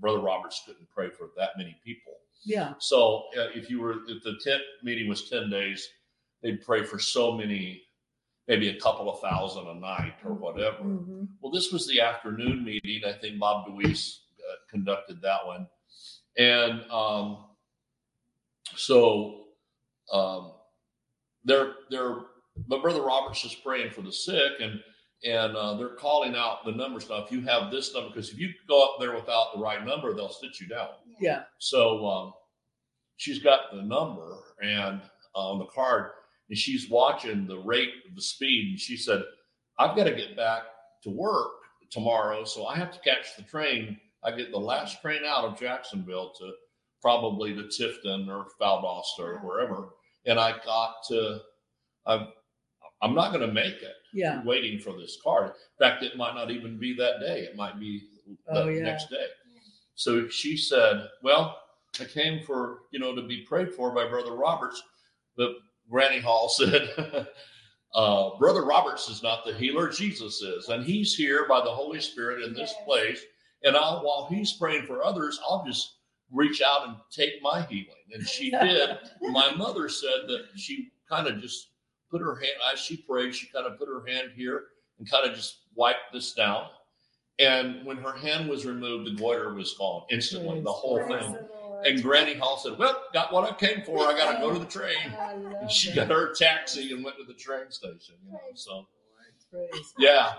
Brother 0.00 0.20
Roberts 0.20 0.62
couldn't 0.66 0.88
pray 0.90 1.10
for 1.10 1.30
that 1.36 1.50
many 1.56 1.76
people. 1.84 2.14
Yeah. 2.44 2.74
So 2.78 3.24
uh, 3.38 3.48
if 3.54 3.70
you 3.70 3.80
were 3.80 3.98
if 4.08 4.22
the 4.22 4.38
tent 4.42 4.62
meeting 4.82 5.08
was 5.08 5.28
ten 5.28 5.50
days, 5.50 5.88
they'd 6.42 6.60
pray 6.64 6.84
for 6.84 6.98
so 6.98 7.32
many, 7.32 7.82
maybe 8.48 8.68
a 8.68 8.80
couple 8.80 9.10
of 9.10 9.20
thousand 9.20 9.66
a 9.68 9.74
night 9.74 10.14
or 10.24 10.32
whatever. 10.32 10.82
Mhm. 10.82 11.28
Well, 11.40 11.52
this 11.52 11.70
was 11.72 11.86
the 11.86 12.00
afternoon 12.00 12.64
meeting. 12.64 13.02
I 13.06 13.12
think 13.12 13.38
Bob 13.38 13.66
DeWeese 13.66 14.22
uh, 14.40 14.56
conducted 14.68 15.20
that 15.22 15.46
one, 15.46 15.68
and 16.36 16.82
um, 16.90 17.44
so 18.76 19.44
um, 20.12 20.52
they're 21.44 21.74
they're. 21.90 22.16
But 22.68 22.82
Brother 22.82 23.00
Roberts 23.00 23.44
is 23.44 23.54
praying 23.54 23.92
for 23.92 24.02
the 24.02 24.12
sick, 24.12 24.52
and 24.60 24.80
and 25.24 25.56
uh, 25.56 25.74
they're 25.74 25.96
calling 25.96 26.34
out 26.36 26.64
the 26.64 26.72
numbers. 26.72 27.08
Now, 27.08 27.24
if 27.24 27.32
you 27.32 27.40
have 27.42 27.70
this 27.70 27.94
number, 27.94 28.10
because 28.10 28.30
if 28.30 28.38
you 28.38 28.50
go 28.68 28.82
up 28.84 28.96
there 29.00 29.14
without 29.14 29.54
the 29.54 29.60
right 29.60 29.84
number, 29.84 30.12
they'll 30.14 30.28
sit 30.28 30.60
you 30.60 30.66
down. 30.66 30.88
Yeah. 31.20 31.44
So 31.58 32.06
um, 32.06 32.32
she's 33.16 33.38
got 33.38 33.72
the 33.72 33.82
number 33.82 34.38
and 34.62 35.00
uh, 35.34 35.52
on 35.52 35.58
the 35.58 35.66
card, 35.66 36.10
and 36.48 36.58
she's 36.58 36.90
watching 36.90 37.46
the 37.46 37.58
rate 37.58 37.92
of 38.08 38.14
the 38.14 38.22
speed. 38.22 38.70
And 38.72 38.80
she 38.80 38.96
said, 38.96 39.22
"I've 39.78 39.96
got 39.96 40.04
to 40.04 40.14
get 40.14 40.36
back 40.36 40.62
to 41.04 41.10
work 41.10 41.52
tomorrow, 41.90 42.44
so 42.44 42.66
I 42.66 42.76
have 42.76 42.92
to 42.92 43.00
catch 43.00 43.36
the 43.36 43.42
train. 43.42 43.98
I 44.24 44.30
get 44.30 44.50
the 44.50 44.58
last 44.58 45.00
train 45.02 45.22
out 45.26 45.44
of 45.44 45.58
Jacksonville 45.58 46.32
to 46.38 46.52
probably 47.00 47.54
to 47.54 47.62
Tifton 47.64 48.28
or 48.28 48.46
Valdosta 48.60 49.18
or 49.20 49.38
wherever, 49.38 49.88
and 50.26 50.38
I 50.38 50.54
got 50.64 50.94
to. 51.08 51.40
I'm, 52.06 52.28
I'm 53.00 53.14
not 53.14 53.32
going 53.32 53.46
to 53.46 53.52
make 53.52 53.82
it. 53.82 53.94
Yeah. 54.12 54.42
Waiting 54.44 54.78
for 54.78 54.92
this 54.96 55.18
card. 55.24 55.46
In 55.46 55.52
fact, 55.86 56.02
it 56.04 56.16
might 56.16 56.34
not 56.34 56.50
even 56.50 56.78
be 56.78 56.94
that 56.96 57.18
day. 57.20 57.40
It 57.40 57.56
might 57.56 57.80
be 57.80 58.02
the 58.46 58.60
Oh, 58.64 58.68
yeah. 58.68 58.82
next 58.84 59.08
day. 59.10 59.26
So 59.94 60.28
she 60.28 60.56
said, 60.56 61.08
Well, 61.22 61.58
I 62.00 62.04
came 62.04 62.42
for, 62.44 62.80
you 62.92 62.98
know, 63.00 63.14
to 63.14 63.22
be 63.22 63.44
prayed 63.46 63.72
for 63.72 63.92
by 63.94 64.08
Brother 64.08 64.32
Roberts. 64.34 64.82
But 65.36 65.52
Granny 65.90 66.20
Hall 66.20 66.48
said, 66.56 66.90
uh, 67.94 68.30
Brother 68.38 68.64
Roberts 68.64 69.08
is 69.08 69.22
not 69.22 69.44
the 69.44 69.54
healer, 69.54 69.88
Jesus 69.88 70.40
is. 70.42 70.68
And 70.68 70.84
he's 70.84 71.14
here 71.14 71.46
by 71.48 71.60
the 71.60 71.70
Holy 71.70 72.00
Spirit 72.00 72.42
in 72.44 72.54
this 72.54 72.74
place. 72.84 73.20
And 73.64 73.76
I'll, 73.76 74.00
while 74.00 74.26
he's 74.30 74.52
praying 74.52 74.86
for 74.86 75.04
others, 75.04 75.40
I'll 75.48 75.64
just 75.64 75.96
reach 76.30 76.62
out 76.62 76.88
and 76.88 76.96
take 77.10 77.42
my 77.42 77.62
healing. 77.62 77.86
And 78.12 78.26
she 78.26 78.50
did. 78.62 78.98
My 79.20 79.54
mother 79.54 79.88
said 79.88 80.26
that 80.28 80.46
she 80.56 80.90
kind 81.08 81.26
of 81.26 81.40
just 81.40 81.68
put 82.10 82.20
her 82.20 82.36
hand, 82.36 82.52
as 82.72 82.78
she 82.78 82.96
prayed, 82.96 83.34
she 83.34 83.46
kind 83.46 83.66
of 83.66 83.78
put 83.78 83.88
her 83.88 84.04
hand 84.06 84.30
here 84.36 84.64
and 84.98 85.10
kind 85.10 85.28
of 85.28 85.34
just 85.34 85.60
wiped 85.74 86.12
this 86.12 86.32
down. 86.32 86.66
And 87.38 87.84
when 87.84 87.96
her 87.96 88.12
hand 88.16 88.48
was 88.48 88.66
removed, 88.66 89.06
the 89.06 89.20
goiter 89.20 89.54
was 89.54 89.74
gone 89.74 90.04
instantly, 90.10 90.60
the 90.60 90.70
whole 90.70 90.98
thing. 91.08 91.36
And 91.84 92.02
Granny 92.02 92.34
Hall 92.34 92.58
said, 92.58 92.78
Well, 92.78 93.02
got 93.12 93.32
what 93.32 93.50
I 93.50 93.54
came 93.54 93.82
for. 93.82 94.06
I 94.06 94.16
got 94.16 94.32
to 94.32 94.38
go 94.38 94.52
to 94.52 94.58
the 94.58 94.66
train. 94.66 94.96
I 95.20 95.32
And 95.60 95.70
she 95.70 95.92
got 95.92 96.08
her 96.08 96.32
taxi 96.34 96.92
and 96.92 97.02
went 97.02 97.16
to 97.16 97.24
the 97.24 97.34
train 97.34 97.70
station. 97.70 98.14
You 98.24 98.32
know, 98.32 98.38
so 98.54 98.86
yeah, 99.98 100.34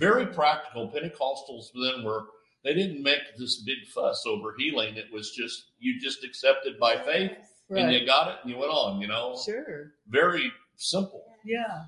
very 0.00 0.26
practical. 0.26 0.88
Pentecostals 0.88 1.66
then 1.74 2.04
were 2.04 2.24
they 2.64 2.74
didn't 2.74 3.02
make 3.02 3.20
this 3.38 3.62
big 3.62 3.86
fuss 3.94 4.24
over 4.26 4.54
healing. 4.58 4.96
It 4.96 5.12
was 5.12 5.30
just 5.32 5.64
you 5.78 6.00
just 6.00 6.24
accepted 6.24 6.78
by 6.78 6.96
faith 6.96 7.32
and 7.70 7.92
you 7.92 8.04
got 8.06 8.28
it 8.28 8.36
and 8.42 8.50
you 8.50 8.58
went 8.58 8.70
on. 8.70 9.00
You 9.00 9.08
know, 9.08 9.36
Sure. 9.44 9.92
very 10.08 10.52
simple 10.76 11.24
Yeah. 11.44 11.84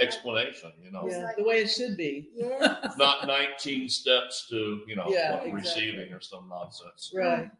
explanation. 0.00 0.72
You 0.82 0.90
know, 0.90 1.06
Yeah. 1.08 1.32
The 1.36 1.44
way 1.44 1.56
it 1.62 1.68
should 1.68 1.96
be. 1.96 2.30
Yes. 2.34 2.96
not 2.98 3.26
19 3.26 3.88
steps 3.88 4.46
to 4.50 4.82
you 4.86 4.96
know 4.96 5.06
Yeah, 5.08 5.36
what, 5.36 5.46
exactly. 5.46 5.52
receiving 5.52 6.12
or 6.12 6.20
some 6.20 6.48
nonsense. 6.48 7.12
Right. 7.14 7.50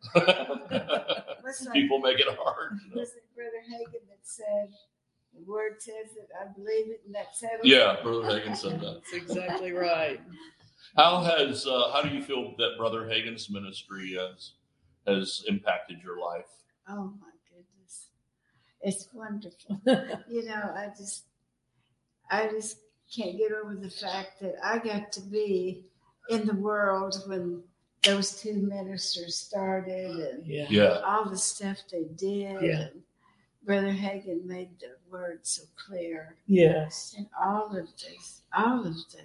What's 1.43 1.67
People 1.73 1.99
make 2.00 2.19
it 2.19 2.27
hard. 2.29 2.79
you 2.85 2.95
know. 2.95 3.00
Was 3.00 3.12
it 3.15 3.25
Brother 3.35 3.62
Hagin 3.71 4.07
that 4.09 4.19
said, 4.23 4.71
the 5.35 5.43
word 5.50 5.81
says 5.81 6.17
it, 6.17 6.29
I 6.38 6.53
believe 6.53 6.91
it, 6.91 7.03
and 7.07 7.15
that 7.15 7.37
settles 7.37 7.61
Yeah. 7.65 7.97
Brother 8.03 8.23
Hagin 8.29 8.57
said 8.57 8.81
that. 8.81 8.95
That's 8.95 9.12
exactly 9.12 9.73
right. 9.73 10.21
How 10.97 11.21
has 11.21 11.66
uh, 11.66 11.90
how 11.92 12.02
do 12.02 12.09
you 12.09 12.23
feel 12.23 12.54
that 12.59 12.76
Brother 12.78 13.02
Hagin's 13.02 13.50
ministry 13.50 14.14
has 14.14 14.52
has 15.07 15.45
impacted 15.49 16.02
your 16.02 16.21
life? 16.21 16.47
Oh 16.88 17.12
my 17.21 17.30
goodness. 17.50 18.09
It's 18.80 19.09
wonderful. 19.12 19.80
you 20.28 20.45
know, 20.45 20.73
I 20.75 20.90
just, 20.97 21.25
I 22.30 22.49
just 22.49 22.78
can't 23.14 23.37
get 23.37 23.52
over 23.52 23.75
the 23.75 23.90
fact 23.90 24.40
that 24.40 24.54
I 24.62 24.78
got 24.78 25.12
to 25.12 25.21
be 25.21 25.85
in 26.28 26.47
the 26.47 26.54
world 26.54 27.16
when 27.26 27.62
those 28.04 28.40
two 28.40 28.54
ministers 28.54 29.37
started 29.37 30.11
and 30.11 30.47
Yeah. 30.47 30.66
Yeah, 30.68 31.00
all 31.04 31.28
the 31.28 31.37
stuff 31.37 31.78
they 31.90 32.04
did. 32.16 32.62
Yeah. 32.62 32.80
And 32.80 33.02
Brother 33.64 33.92
Hagin 33.92 34.45
made 34.45 34.78
the 34.80 34.97
word 35.11 35.40
so 35.42 35.62
clear. 35.76 36.37
Yes. 36.47 37.14
And 37.18 37.26
all 37.42 37.76
of 37.76 37.88
this, 37.97 38.42
all 38.57 38.87
of 38.87 38.95
the 38.95 39.21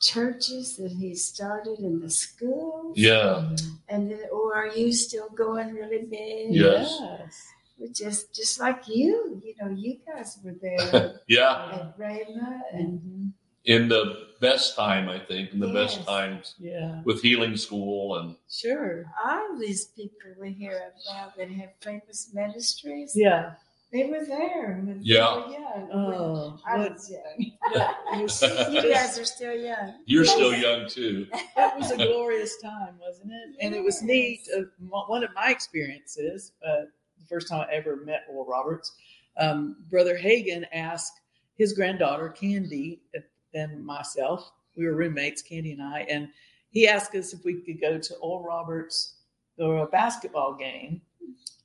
churches 0.00 0.76
that 0.76 0.92
he 0.92 1.14
started 1.14 1.78
in 1.80 2.00
the 2.00 2.10
schools. 2.10 2.96
yeah, 2.96 3.50
And 3.88 4.10
then, 4.10 4.20
or 4.32 4.54
are 4.54 4.68
you 4.68 4.92
still 4.92 5.28
going 5.30 5.74
really 5.74 6.04
big? 6.06 6.54
Yes. 6.54 6.98
Yes. 7.00 7.46
We're 7.78 7.92
just 7.92 8.34
just 8.34 8.58
like 8.60 8.88
you. 8.88 9.40
You 9.44 9.54
know, 9.60 9.70
you 9.70 9.98
guys 10.06 10.38
were 10.42 10.56
there 10.60 11.20
yeah. 11.28 11.70
at 11.72 11.98
Rhema 11.98 12.60
and 12.72 13.00
Mhm. 13.00 13.32
In 13.64 13.88
the 13.88 14.28
best 14.40 14.76
time, 14.76 15.08
I 15.10 15.18
think, 15.18 15.52
in 15.52 15.60
the 15.60 15.68
best 15.80 16.02
times 16.06 16.54
Yeah. 16.58 17.02
with 17.04 17.20
healing 17.22 17.56
school 17.56 18.16
and 18.18 18.34
Sure. 18.48 19.04
All 19.24 19.58
these 19.58 19.86
people 19.98 20.30
we 20.40 20.52
hear 20.52 20.76
about 20.90 21.36
that 21.36 21.50
have 21.50 21.72
famous 21.80 22.30
ministries, 22.32 23.12
Yeah. 23.14 23.54
They 23.90 24.04
were 24.04 24.24
there 24.26 24.82
when 24.84 25.00
Yeah. 25.02 25.46
we 25.46 25.52
young. 25.54 25.88
Oh, 25.92 26.60
I 26.66 26.76
what- 26.78 26.92
was 26.92 27.10
young. 27.10 27.52
it 27.72 28.22
was 28.22 28.42
you 28.72 28.92
guys 28.92 29.18
are 29.18 29.24
still 29.24 29.54
young. 29.56 29.94
you're 30.04 30.24
still 30.26 30.54
young 30.54 30.88
too. 30.88 31.26
it 31.32 31.78
was 31.78 31.90
a 31.92 31.96
glorious 31.96 32.60
time, 32.60 32.98
wasn't 33.00 33.32
it? 33.32 33.56
And 33.64 33.74
it 33.74 33.82
was 33.82 34.02
neat. 34.02 34.46
Uh, 34.54 34.60
m- 34.80 34.90
one 35.06 35.24
of 35.24 35.30
my 35.34 35.50
experiences, 35.50 36.52
uh, 36.66 36.82
the 37.18 37.24
first 37.28 37.48
time 37.48 37.66
I 37.70 37.74
ever 37.74 37.96
met 37.96 38.24
Oral 38.28 38.44
Roberts, 38.46 38.92
um, 39.38 39.76
Brother 39.88 40.18
Hagin 40.18 40.64
asked 40.72 41.20
his 41.56 41.72
granddaughter 41.72 42.28
Candy 42.28 43.00
uh, 43.16 43.20
and 43.54 43.84
myself. 43.84 44.52
We 44.76 44.84
were 44.86 44.94
roommates, 44.94 45.40
Candy 45.42 45.72
and 45.72 45.82
I, 45.82 46.00
and 46.10 46.28
he 46.70 46.86
asked 46.86 47.14
us 47.14 47.32
if 47.32 47.42
we 47.44 47.54
could 47.62 47.80
go 47.80 47.98
to 47.98 48.14
Oral 48.16 48.44
Roberts 48.44 49.14
or 49.58 49.78
a 49.78 49.86
basketball 49.86 50.54
game, 50.54 51.00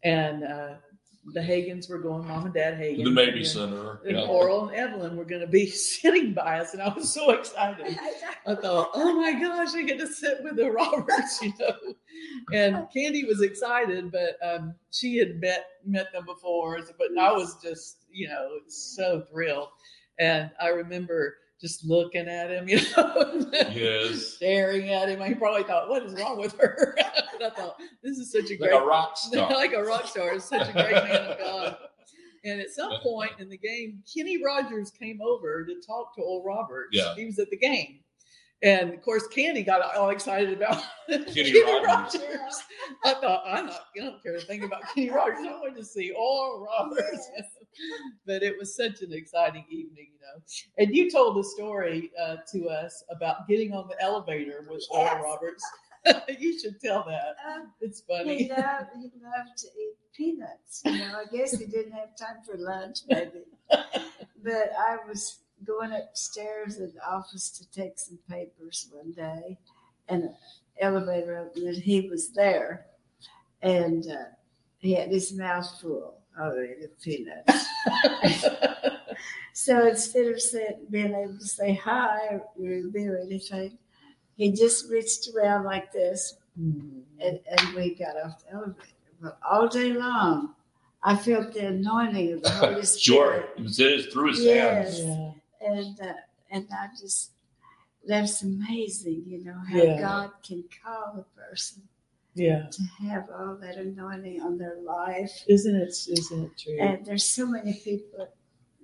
and 0.03 0.43
uh, 0.45 0.73
the 1.31 1.39
Hagins 1.39 1.89
were 1.89 1.99
going. 1.99 2.27
Mom 2.27 2.45
and 2.45 2.53
Dad 2.53 2.77
Hagin, 2.77 3.03
The 3.05 3.09
Mabee 3.11 3.37
and- 3.39 3.47
Center. 3.47 3.99
and 4.05 4.17
Yeah. 4.17 4.25
Oral 4.25 4.67
and 4.67 4.75
Evelyn 4.77 5.15
were 5.15 5.23
going 5.25 5.41
to 5.41 5.47
be 5.47 5.65
sitting 5.67 6.33
by 6.33 6.59
us, 6.59 6.73
and 6.73 6.81
I 6.81 6.93
was 6.93 7.13
so 7.13 7.31
excited. 7.31 7.97
I 8.45 8.55
thought, 8.55 8.89
oh 8.93 9.13
my 9.21 9.31
gosh, 9.39 9.73
I 9.73 9.83
get 9.83 9.99
to 9.99 10.07
sit 10.07 10.43
with 10.43 10.57
the 10.57 10.69
Roberts, 10.71 11.41
you 11.41 11.53
know. 11.59 11.75
And 12.51 12.87
Candy 12.93 13.23
was 13.23 13.41
excited, 13.41 14.11
but 14.11 14.37
um, 14.45 14.75
she 14.91 15.17
had 15.17 15.39
met 15.39 15.65
met 15.85 16.11
them 16.11 16.25
before, 16.25 16.79
but 16.97 17.07
I 17.19 17.31
was 17.31 17.57
just, 17.63 17.97
you 18.11 18.27
know, 18.27 18.59
so 18.67 19.21
thrilled. 19.31 19.69
And 20.19 20.51
I 20.61 20.67
remember 20.69 21.37
just 21.63 21.85
looking 21.85 22.27
at 22.27 22.51
him, 22.51 22.67
you 22.69 22.79
know, 22.97 23.49
Yes. 23.71 24.33
staring 24.35 24.89
at 24.89 25.07
him. 25.09 25.21
He 25.21 25.33
probably 25.33 25.63
thought, 25.63 25.87
what 25.89 26.03
is 26.03 26.13
wrong 26.13 26.37
with 26.37 26.57
her? 26.59 26.95
I 27.43 27.49
thought, 27.49 27.79
this 28.03 28.17
is 28.17 28.31
such 28.31 28.45
a 28.45 28.49
Like 28.49 28.59
great, 28.59 28.73
a 28.73 28.85
rock 28.85 29.15
star. 29.17 29.49
like 29.51 29.71
a 29.73 29.81
rock 29.83 30.05
star, 30.07 30.33
is 30.35 30.43
such 30.43 30.67
a 30.69 30.73
great 30.73 30.91
man 30.93 31.31
of 31.31 31.39
God. 31.39 31.77
And 32.45 32.59
at 32.59 32.71
some 32.71 32.91
point 33.01 33.31
in 33.39 33.47
the 33.47 33.57
game, 33.57 34.03
Kenny 34.13 34.43
Rogers 34.43 34.91
came 34.91 35.21
over 35.21 35.65
to 35.65 35.75
talk 35.79 36.13
to 36.15 36.21
Oral 36.21 36.43
Roberts. 36.43 36.89
Yeah. 36.91 37.15
He 37.15 37.25
was 37.25 37.39
at 37.39 37.49
the 37.49 37.57
game. 37.57 37.99
And 38.61 38.93
of 38.93 39.01
course, 39.01 39.27
Candy 39.27 39.63
got 39.63 39.95
all 39.95 40.09
excited 40.09 40.53
about 40.61 40.83
Kenny 41.09 41.63
Rogers. 41.63 42.21
I 43.05 43.13
thought, 43.15 43.43
I'm 43.47 43.67
not, 43.67 43.79
I 43.97 43.99
don't 44.01 44.21
care 44.23 44.33
to 44.37 44.45
think 44.45 44.63
about 44.63 44.81
Kenny 44.93 45.09
Rogers. 45.09 45.39
I 45.47 45.51
wanted 45.59 45.77
to 45.77 45.85
see 45.85 46.11
Oral 46.11 46.65
Roberts. 46.65 47.29
Yes. 47.79 47.99
but 48.25 48.43
it 48.43 48.57
was 48.57 48.75
such 48.75 49.01
an 49.01 49.13
exciting 49.13 49.65
evening, 49.69 50.07
you 50.13 50.19
know. 50.21 50.41
And 50.77 50.95
you 50.95 51.09
told 51.11 51.37
the 51.37 51.43
story 51.43 52.11
uh, 52.21 52.37
to 52.51 52.69
us 52.69 53.03
about 53.09 53.47
getting 53.47 53.73
on 53.73 53.87
the 53.87 54.01
elevator 54.01 54.65
with 54.69 54.83
Oral 54.91 55.23
Roberts. 55.23 55.63
you 56.39 56.59
should 56.59 56.79
tell 56.81 57.03
that. 57.07 57.35
Uh, 57.47 57.65
It's 57.81 58.03
he 58.07 58.13
funny. 58.17 58.49
loved 58.49 58.89
he 58.95 59.11
loved 59.23 59.57
to 59.57 59.67
eat 59.79 59.95
peanuts. 60.15 60.81
You 60.85 60.97
know, 60.97 61.21
I 61.21 61.25
guess 61.35 61.57
he 61.57 61.65
didn't 61.65 61.93
have 61.93 62.15
time 62.17 62.37
for 62.45 62.57
lunch, 62.57 62.99
maybe. 63.07 63.43
But 64.43 64.73
I 64.77 64.97
was 65.07 65.39
going 65.65 65.93
upstairs 65.93 66.77
in 66.77 66.91
the 66.93 67.07
office 67.09 67.49
to 67.51 67.71
take 67.71 67.97
some 67.97 68.19
papers 68.29 68.89
one 68.91 69.13
day, 69.13 69.57
and 70.09 70.23
an 70.23 70.35
elevator 70.81 71.37
opened, 71.37 71.65
and 71.65 71.77
he 71.81 72.09
was 72.09 72.33
there, 72.33 72.87
and 73.61 74.05
uh, 74.11 74.25
he 74.79 74.93
had 74.95 75.07
his 75.09 75.31
mouth 75.31 75.79
full 75.79 76.19
already 76.39 76.83
of 76.83 76.99
peanuts. 77.01 77.65
So 79.55 79.87
instead 79.87 80.27
of 80.27 80.41
say, 80.41 80.77
being 80.89 81.13
able 81.13 81.37
to 81.37 81.45
say 81.47 81.75
hi 81.75 82.27
or 82.29 82.41
review 82.57 83.17
anything, 83.23 83.77
he 84.35 84.51
just 84.51 84.89
reached 84.89 85.29
around 85.35 85.63
like 85.65 85.91
this 85.91 86.35
Hmm. 86.57 86.99
and, 87.19 87.39
and 87.49 87.73
we 87.75 87.95
got 87.95 88.15
off 88.23 88.43
the 88.45 88.53
elevator. 88.53 88.77
But 89.21 89.39
all 89.49 89.67
day 89.67 89.91
long, 89.93 90.53
I 91.01 91.15
felt 91.15 91.53
the 91.53 91.67
anointing 91.67 92.33
of 92.33 92.43
the 92.43 92.49
Holy 92.51 92.85
Sure. 92.85 93.45
Spirit. 93.45 93.49
It 93.57 93.63
was 93.63 94.05
through 94.11 94.29
his 94.29 94.39
Yes. 94.41 94.99
hands. 94.99 94.99
yeah. 95.61 95.67
And 95.71 95.99
uh, 96.01 96.13
and 96.51 96.67
I 96.71 96.87
just 96.99 97.31
that's 98.05 98.41
amazing, 98.43 99.23
you 99.25 99.43
know, 99.43 99.57
how 99.67 99.77
Yeah. 99.83 99.99
God 99.99 100.31
can 100.45 100.63
call 100.83 101.25
a 101.25 101.39
person 101.39 101.81
Yeah. 102.35 102.67
to 102.71 102.83
have 103.07 103.29
all 103.29 103.55
that 103.61 103.75
anointing 103.77 104.41
on 104.41 104.57
their 104.57 104.77
life. 104.83 105.31
Isn't 105.47 105.75
it? 105.75 105.89
Isn't 106.09 106.45
it 106.45 106.51
true? 106.57 106.77
And 106.79 107.05
there's 107.05 107.25
so 107.25 107.45
many 107.45 107.73
people 107.73 108.27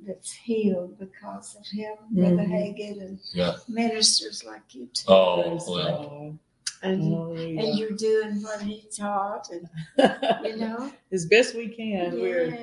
that's 0.05 0.31
healed 0.31 0.97
because 0.99 1.55
of 1.55 1.65
him, 1.67 1.95
Brother 2.11 2.35
Mhm. 2.37 2.47
Hagin, 2.77 3.01
and 3.01 3.19
Yeah. 3.33 3.55
ministers 3.67 4.43
like 4.45 4.73
you 4.73 4.87
too. 4.93 5.05
Oh, 5.11 5.41
Praise 5.43 5.67
and, 6.81 7.03
you, 7.03 7.15
Hallelujah. 7.15 7.59
and 7.61 7.77
you're 7.79 7.91
doing 7.91 8.41
what 8.41 8.61
he 8.61 8.83
taught, 8.95 9.49
and 9.51 9.67
you 10.45 10.55
know, 10.63 10.91
as 11.11 11.25
best 11.25 11.53
we 11.55 11.67
can. 11.67 12.21
We're 12.21 12.57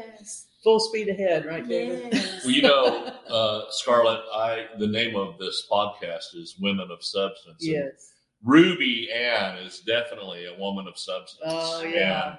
full 0.64 0.80
speed 0.80 1.08
ahead, 1.08 1.44
right, 1.44 1.66
David? 1.68 2.14
yes. 2.14 2.42
Well, 2.44 2.54
you 2.54 2.62
know, 2.62 2.86
uh, 3.28 3.64
Scarlett, 3.70 4.20
I 4.32 4.68
the 4.78 4.86
name 4.86 5.16
of 5.16 5.36
this 5.38 5.66
podcast 5.70 6.34
is 6.34 6.56
Women 6.58 6.90
of 6.90 7.04
Substance. 7.04 7.62
And 7.62 7.70
yes. 7.72 8.12
Ruby 8.46 9.10
Ann 9.12 9.58
is 9.58 9.80
definitely 9.80 10.46
a 10.46 10.56
woman 10.58 10.86
of 10.88 10.96
substance. 10.96 11.42
Oh, 11.44 11.82
yeah. 11.82 12.36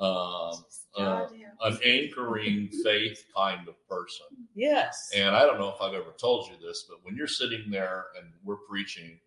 And 0.00 0.08
um, 0.08 0.64
God 0.96 1.28
an 1.60 1.78
anchoring 1.84 2.68
faith 2.84 3.24
kind 3.36 3.68
of 3.68 3.74
person. 3.88 4.26
Yes. 4.54 5.10
And 5.14 5.36
I 5.36 5.44
don't 5.46 5.60
know 5.60 5.68
if 5.68 5.80
I've 5.80 5.94
ever 5.94 6.12
told 6.18 6.48
you 6.48 6.54
this, 6.66 6.86
but 6.88 6.98
when 7.04 7.14
you're 7.16 7.26
sitting 7.28 7.70
there 7.70 8.06
and 8.18 8.32
we're 8.42 8.56
preaching, 8.68 9.20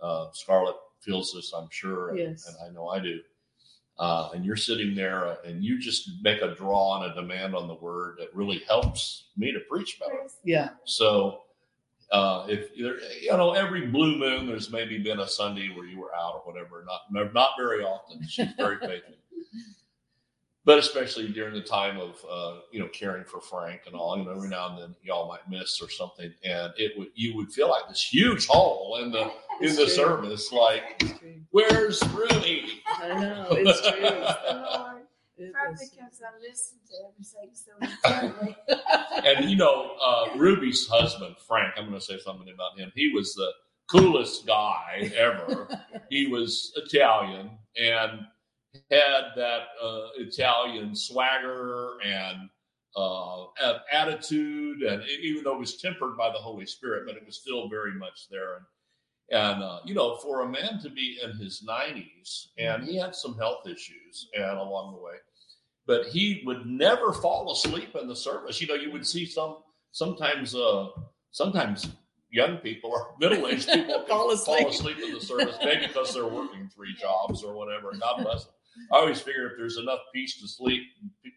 uh, 0.00 0.26
Scarlett 0.34 0.76
feels 1.00 1.32
this, 1.34 1.52
I'm 1.56 1.68
sure, 1.70 2.10
and, 2.10 2.18
Yes. 2.18 2.46
and 2.46 2.56
I 2.64 2.72
know 2.72 2.88
I 2.88 3.00
do. 3.00 3.18
Uh, 3.98 4.28
and 4.34 4.44
you're 4.44 4.56
sitting 4.56 4.94
there 4.94 5.26
uh, 5.26 5.36
and 5.44 5.64
you 5.64 5.78
just 5.80 6.08
make 6.22 6.42
a 6.42 6.54
draw 6.54 7.02
and 7.02 7.10
a 7.10 7.14
demand 7.14 7.54
on 7.54 7.66
the 7.68 7.74
word 7.74 8.16
that 8.18 8.34
really 8.34 8.62
helps 8.68 9.30
me 9.36 9.50
to 9.52 9.60
preach 9.68 9.98
better. 9.98 10.26
yeah. 10.44 10.70
So, 10.84 11.42
uh, 12.12 12.46
if 12.48 12.76
there, 12.76 12.96
you 13.20 13.30
know, 13.30 13.52
every 13.52 13.86
blue 13.86 14.18
moon, 14.18 14.46
there's 14.46 14.70
maybe 14.70 14.98
been 14.98 15.20
a 15.20 15.28
Sunday 15.28 15.68
where 15.74 15.86
you 15.86 15.98
were 15.98 16.14
out 16.14 16.34
or 16.34 16.52
whatever. 16.52 16.84
Not, 17.12 17.32
not 17.32 17.50
very 17.58 17.82
often. 17.84 18.26
She's 18.26 18.48
very 18.56 18.78
faithful, 18.80 19.14
but 20.64 20.78
especially 20.78 21.28
during 21.28 21.54
the 21.54 21.62
time 21.62 21.98
of, 21.98 22.16
uh, 22.28 22.60
you 22.72 22.80
know, 22.80 22.88
caring 22.88 23.24
for 23.24 23.40
Frank 23.40 23.82
and 23.86 23.94
all. 23.94 24.18
You 24.18 24.24
know, 24.24 24.32
every 24.32 24.48
now 24.48 24.70
and 24.70 24.82
then 24.82 24.96
y'all 25.02 25.28
might 25.28 25.48
miss 25.48 25.80
or 25.80 25.88
something, 25.88 26.32
and 26.44 26.72
it 26.76 26.98
would 26.98 27.08
you 27.14 27.36
would 27.36 27.52
feel 27.52 27.68
like 27.70 27.88
this 27.88 28.02
huge 28.02 28.46
hole 28.46 28.98
in 29.02 29.12
the 29.12 29.30
in 29.60 29.76
the 29.76 29.84
true. 29.84 29.88
service, 29.88 30.50
like 30.52 31.02
where's 31.50 32.02
Ruby? 32.08 32.82
I 32.86 33.20
know. 33.20 33.46
It's 33.52 33.80
true. 33.88 34.96
Lord, 35.40 35.50
It 35.50 35.54
Probably 35.54 35.72
was- 35.72 35.90
because 35.90 36.22
I 36.22 36.40
listen 36.40 36.78
to 36.88 36.94
everything 37.08 37.50
so 37.54 37.72
intently. 37.82 38.56
And 39.24 39.50
you 39.50 39.56
know, 39.56 39.96
uh, 40.02 40.36
Ruby's 40.36 40.88
husband, 40.88 41.36
Frank, 41.46 41.74
I'm 41.76 41.86
going 41.88 41.98
to 41.98 42.04
say 42.04 42.18
something 42.18 42.48
about 42.54 42.78
him. 42.78 42.90
He 42.94 43.12
was 43.14 43.34
the 43.34 43.50
coolest 43.90 44.46
guy 44.46 45.10
ever. 45.14 45.68
he 46.10 46.26
was 46.28 46.72
Italian 46.76 47.50
and 47.76 48.20
had 48.90 49.22
that 49.36 49.62
uh, 49.82 50.08
Italian 50.16 50.96
swagger 50.96 51.98
and 52.04 52.48
uh, 52.96 53.44
attitude, 53.92 54.82
and 54.82 55.02
even 55.22 55.44
though 55.44 55.54
it 55.56 55.60
was 55.60 55.76
tempered 55.76 56.16
by 56.16 56.28
the 56.30 56.38
Holy 56.38 56.66
Spirit, 56.66 57.04
but 57.06 57.16
it 57.16 57.26
was 57.26 57.36
still 57.36 57.68
very 57.68 57.92
much 57.94 58.28
there. 58.30 58.56
And 58.56 58.64
and 59.32 59.62
uh, 59.62 59.80
you 59.84 59.94
know, 59.94 60.16
for 60.16 60.42
a 60.42 60.48
man 60.48 60.80
to 60.82 60.90
be 60.90 61.18
in 61.22 61.32
his 61.36 61.62
90s, 61.68 62.46
and 62.58 62.84
he 62.84 62.96
had 62.96 63.14
some 63.14 63.36
health 63.38 63.66
issues, 63.66 64.28
and 64.34 64.58
along 64.58 64.94
the 64.96 65.00
way, 65.02 65.14
but 65.90 66.06
he 66.06 66.40
would 66.46 66.66
never 66.66 67.12
fall 67.12 67.50
asleep 67.50 67.96
in 68.00 68.06
the 68.06 68.14
service. 68.14 68.60
You 68.60 68.68
know, 68.68 68.74
you 68.74 68.92
would 68.92 69.04
see 69.04 69.26
some 69.26 69.56
sometimes 69.90 70.54
uh, 70.54 70.86
sometimes 71.32 71.88
young 72.30 72.58
people 72.58 72.90
or 72.90 73.16
middle 73.18 73.44
aged 73.48 73.68
people 73.72 74.04
Fall 74.06 74.30
asleep. 74.30 74.60
fall 74.60 74.70
asleep 74.70 74.98
in 75.04 75.12
the 75.12 75.20
service, 75.20 75.56
maybe 75.64 75.88
because 75.88 76.14
they're 76.14 76.28
working 76.28 76.70
three 76.72 76.94
jobs 76.94 77.42
or 77.42 77.54
whatever. 77.54 77.90
God 77.98 78.22
bless 78.22 78.44
them. 78.44 78.54
I 78.92 78.98
always 78.98 79.20
figure 79.20 79.46
if 79.50 79.54
there's 79.58 79.78
enough 79.78 79.98
peace 80.14 80.40
to 80.40 80.46
sleep, 80.46 80.82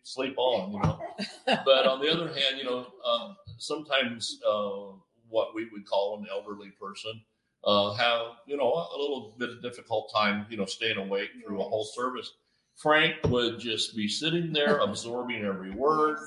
sleep 0.03 0.35
on, 0.37 0.71
you 0.73 0.79
know. 0.83 0.99
But 1.65 1.87
on 1.87 1.99
the 1.99 2.11
other 2.11 2.27
hand, 2.27 2.59
you 2.59 2.63
know, 2.65 2.85
uh, 3.03 3.33
sometimes 3.57 4.39
uh, 4.47 4.93
what 5.29 5.55
we 5.55 5.67
would 5.71 5.87
call 5.87 6.19
an 6.19 6.27
elderly 6.31 6.69
person 6.79 7.19
uh, 7.63 7.93
have, 7.93 8.33
you 8.45 8.55
know, 8.55 8.71
a 8.71 8.97
little 9.01 9.35
bit 9.39 9.49
of 9.49 9.63
difficult 9.63 10.11
time, 10.15 10.45
you 10.51 10.57
know, 10.57 10.65
staying 10.65 10.97
awake 10.97 11.29
through 11.43 11.59
a 11.59 11.63
whole 11.63 11.85
service. 11.85 12.31
Frank 12.77 13.15
would 13.25 13.59
just 13.59 13.95
be 13.95 14.07
sitting 14.07 14.51
there 14.53 14.77
absorbing 14.81 15.43
every 15.45 15.71
word, 15.71 16.17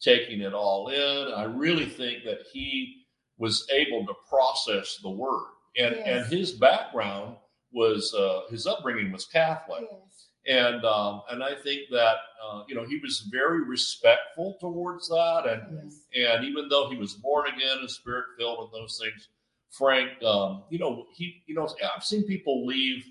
taking 0.00 0.40
it 0.40 0.52
all 0.54 0.88
in. 0.88 1.32
I 1.34 1.44
really 1.44 1.86
think 1.86 2.24
that 2.24 2.40
he 2.52 3.04
was 3.38 3.66
able 3.72 4.06
to 4.06 4.14
process 4.28 4.98
the 5.02 5.10
word. 5.10 5.46
And 5.78 5.96
Yes. 5.96 6.06
and 6.06 6.32
his 6.38 6.52
background 6.52 7.36
was 7.72 8.12
uh, 8.14 8.42
his 8.50 8.66
upbringing 8.66 9.10
was 9.10 9.24
Catholic 9.24 9.84
Yes. 9.90 10.28
and 10.46 10.84
um, 10.84 11.22
and 11.30 11.42
I 11.42 11.54
think 11.54 11.88
that 11.90 12.16
uh, 12.44 12.64
you 12.68 12.74
know 12.74 12.84
he 12.84 12.98
was 12.98 13.20
very 13.32 13.64
respectful 13.64 14.58
towards 14.60 15.08
that, 15.08 15.44
and 15.46 15.82
Yes. 15.82 16.34
and 16.34 16.44
even 16.44 16.68
though 16.68 16.90
he 16.90 16.96
was 16.98 17.14
born 17.14 17.46
again 17.48 17.78
and 17.78 17.90
spirit 17.90 18.26
filled 18.36 18.58
and 18.58 18.82
those 18.82 19.00
things, 19.02 19.28
Frank, 19.70 20.22
um, 20.22 20.64
you 20.68 20.78
know, 20.78 21.06
he, 21.14 21.42
you 21.46 21.54
know, 21.54 21.66
I've 21.96 22.04
seen 22.04 22.24
people 22.24 22.66
leave 22.66 23.02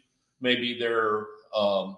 maybe 0.42 0.78
their 0.78 1.26
um, 1.56 1.98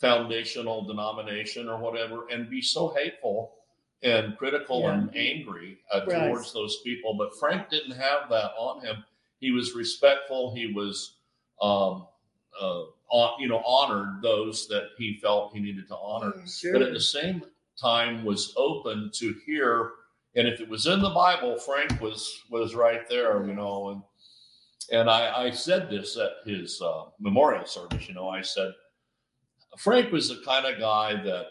foundational 0.00 0.84
denomination 0.84 1.68
or 1.68 1.78
whatever 1.78 2.26
and 2.28 2.50
be 2.50 2.60
so 2.60 2.88
hateful 2.94 3.54
and 4.02 4.36
critical 4.36 4.80
Yeah. 4.80 4.94
and 4.94 5.16
angry 5.16 5.78
uh, 5.92 6.02
Right. 6.06 6.28
towards 6.28 6.52
those 6.52 6.80
people. 6.82 7.14
But 7.14 7.36
Frank 7.38 7.70
didn't 7.70 7.92
have 7.96 8.28
that 8.30 8.52
on 8.58 8.84
him. 8.84 9.04
He 9.40 9.50
was 9.50 9.74
respectful. 9.74 10.54
He 10.54 10.72
was, 10.72 11.16
um, 11.60 12.06
uh, 12.60 12.82
on, 13.10 13.40
you 13.40 13.48
know, 13.48 13.62
honored 13.64 14.20
those 14.22 14.66
that 14.68 14.90
he 14.98 15.18
felt 15.22 15.52
he 15.54 15.60
needed 15.60 15.88
to 15.88 15.96
honor 15.96 16.34
Yes. 16.38 16.58
Sure. 16.58 16.72
but 16.72 16.82
at 16.82 16.92
the 16.92 17.00
same 17.00 17.44
time 17.80 18.24
was 18.24 18.52
open 18.56 19.10
to 19.14 19.34
hear 19.46 19.92
and 20.36 20.46
if 20.48 20.60
it 20.60 20.68
was 20.68 20.86
in 20.86 21.00
the 21.00 21.10
bible 21.10 21.58
frank 21.58 22.00
was 22.00 22.42
was 22.48 22.72
right 22.74 23.08
there 23.08 23.44
you 23.46 23.52
know 23.52 23.88
and 23.90 24.02
and 24.92 25.10
i 25.10 25.46
i 25.46 25.50
said 25.50 25.90
this 25.90 26.16
at 26.16 26.30
his 26.46 26.80
uh, 26.80 27.06
memorial 27.18 27.66
service 27.66 28.06
you 28.08 28.14
know 28.14 28.28
i 28.28 28.40
said 28.40 28.72
frank 29.78 30.12
was 30.12 30.28
the 30.28 30.42
kind 30.44 30.66
of 30.66 30.78
guy 30.78 31.14
that 31.22 31.46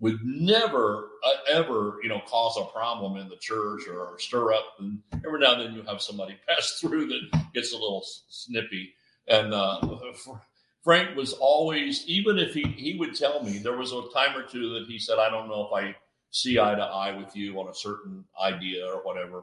would 0.00 0.18
never 0.24 1.08
uh, 1.24 1.52
ever 1.52 1.98
you 2.02 2.08
know 2.08 2.20
cause 2.26 2.56
a 2.56 2.64
problem 2.72 3.16
in 3.16 3.28
the 3.28 3.36
church 3.36 3.82
or 3.88 4.16
stir 4.18 4.52
up 4.52 4.64
and 4.78 5.00
every 5.26 5.40
now 5.40 5.52
and 5.54 5.62
then 5.62 5.74
you 5.74 5.82
have 5.82 6.00
somebody 6.00 6.36
pass 6.48 6.78
through 6.80 7.06
that 7.06 7.50
gets 7.54 7.72
a 7.72 7.76
little 7.76 8.04
snippy 8.28 8.94
and 9.28 9.52
uh, 9.52 9.80
Frank 10.88 11.16
was 11.16 11.34
always, 11.34 12.06
even 12.06 12.38
if 12.38 12.54
he, 12.54 12.62
he 12.62 12.96
would 12.98 13.14
tell 13.14 13.42
me, 13.42 13.58
there 13.58 13.76
was 13.76 13.92
a 13.92 14.02
time 14.14 14.36
or 14.36 14.42
two 14.42 14.72
that 14.74 14.86
he 14.88 14.98
said, 14.98 15.18
I 15.18 15.28
don't 15.28 15.48
know 15.48 15.66
if 15.66 15.72
I 15.84 15.94
see 16.30 16.58
eye 16.58 16.74
to 16.74 16.82
eye 16.82 17.16
with 17.16 17.34
you 17.36 17.58
on 17.60 17.68
a 17.68 17.74
certain 17.74 18.24
idea 18.42 18.86
or 18.86 19.02
whatever. 19.02 19.42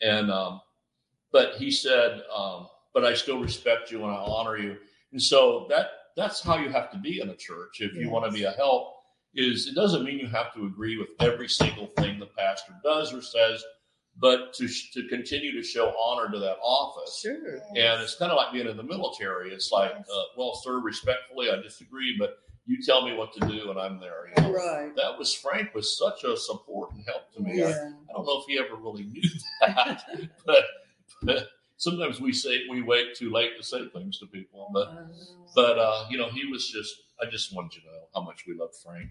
And, 0.00 0.30
um, 0.30 0.60
but 1.30 1.54
he 1.54 1.70
said, 1.70 2.22
um, 2.34 2.66
but 2.94 3.04
I 3.04 3.14
still 3.14 3.40
respect 3.40 3.90
you 3.90 4.02
and 4.02 4.12
I 4.12 4.16
honor 4.16 4.56
you. 4.56 4.76
And 5.12 5.22
so 5.22 5.66
that, 5.70 5.90
that's 6.16 6.40
how 6.42 6.56
you 6.58 6.68
have 6.70 6.90
to 6.92 6.98
be 6.98 7.20
in 7.20 7.28
a 7.30 7.36
church. 7.36 7.80
If 7.80 7.94
you 7.94 8.10
want 8.10 8.24
to 8.26 8.30
be 8.32 8.44
a 8.44 8.52
help 8.52 8.94
is 9.34 9.66
it 9.66 9.74
doesn't 9.74 10.04
mean 10.04 10.18
you 10.18 10.26
have 10.26 10.52
to 10.54 10.66
agree 10.66 10.98
with 10.98 11.08
every 11.20 11.48
single 11.48 11.86
thing 11.98 12.18
the 12.18 12.26
pastor 12.26 12.74
does 12.84 13.14
or 13.14 13.22
says, 13.22 13.64
but 14.18 14.52
to, 14.54 14.68
to 14.92 15.08
continue 15.08 15.52
to 15.52 15.62
show 15.66 15.94
honor 15.98 16.30
to 16.30 16.38
that 16.38 16.56
office. 16.62 17.20
Sure. 17.22 17.56
And 17.76 18.02
it's 18.02 18.14
kind 18.16 18.30
of 18.30 18.36
like 18.36 18.52
being 18.52 18.68
in 18.68 18.76
the 18.76 18.82
military. 18.82 19.50
It's 19.54 19.72
like, 19.72 19.92
Yes. 19.96 20.06
uh, 20.14 20.22
well, 20.36 20.54
sir, 20.62 20.80
respectfully, 20.80 21.48
I 21.50 21.56
disagree, 21.62 22.14
but 22.18 22.36
you 22.66 22.76
tell 22.84 23.06
me 23.08 23.16
what 23.16 23.32
to 23.32 23.40
do, 23.48 23.70
and 23.70 23.78
I'm 23.80 23.98
there. 23.98 24.28
You 24.36 24.42
know? 24.42 24.52
Right. 24.52 24.94
That 24.96 25.18
was 25.18 25.32
Frank 25.34 25.74
was 25.74 25.96
such 25.98 26.24
a 26.24 26.36
support 26.36 26.92
and 26.92 27.02
help 27.06 27.32
to 27.34 27.40
me. 27.42 27.52
I, 27.62 27.68
Yeah. 27.70 27.90
I 28.10 28.12
don't 28.12 28.26
know 28.26 28.38
if 28.40 28.44
he 28.46 28.58
ever 28.58 28.76
really 28.76 29.04
knew 29.04 29.22
that, 29.62 30.02
but, 30.44 30.64
but 31.22 31.48
sometimes 31.86 32.20
we 32.20 32.32
say 32.32 32.54
we 32.70 32.80
wait 32.82 33.14
too 33.16 33.30
late 33.30 33.52
to 33.58 33.62
say 33.64 33.80
things 33.88 34.18
to 34.20 34.26
people. 34.26 34.70
But 34.72 34.88
but 35.54 35.78
uh, 35.78 36.06
you 36.10 36.18
know, 36.18 36.28
he 36.30 36.44
was 36.50 36.68
just. 36.68 36.94
I 37.24 37.30
just 37.30 37.54
wanted 37.54 37.74
you 37.76 37.82
to 37.82 37.86
know 37.86 38.04
how 38.16 38.22
much 38.22 38.40
we 38.48 38.54
love 38.54 38.70
Frank. 38.84 39.10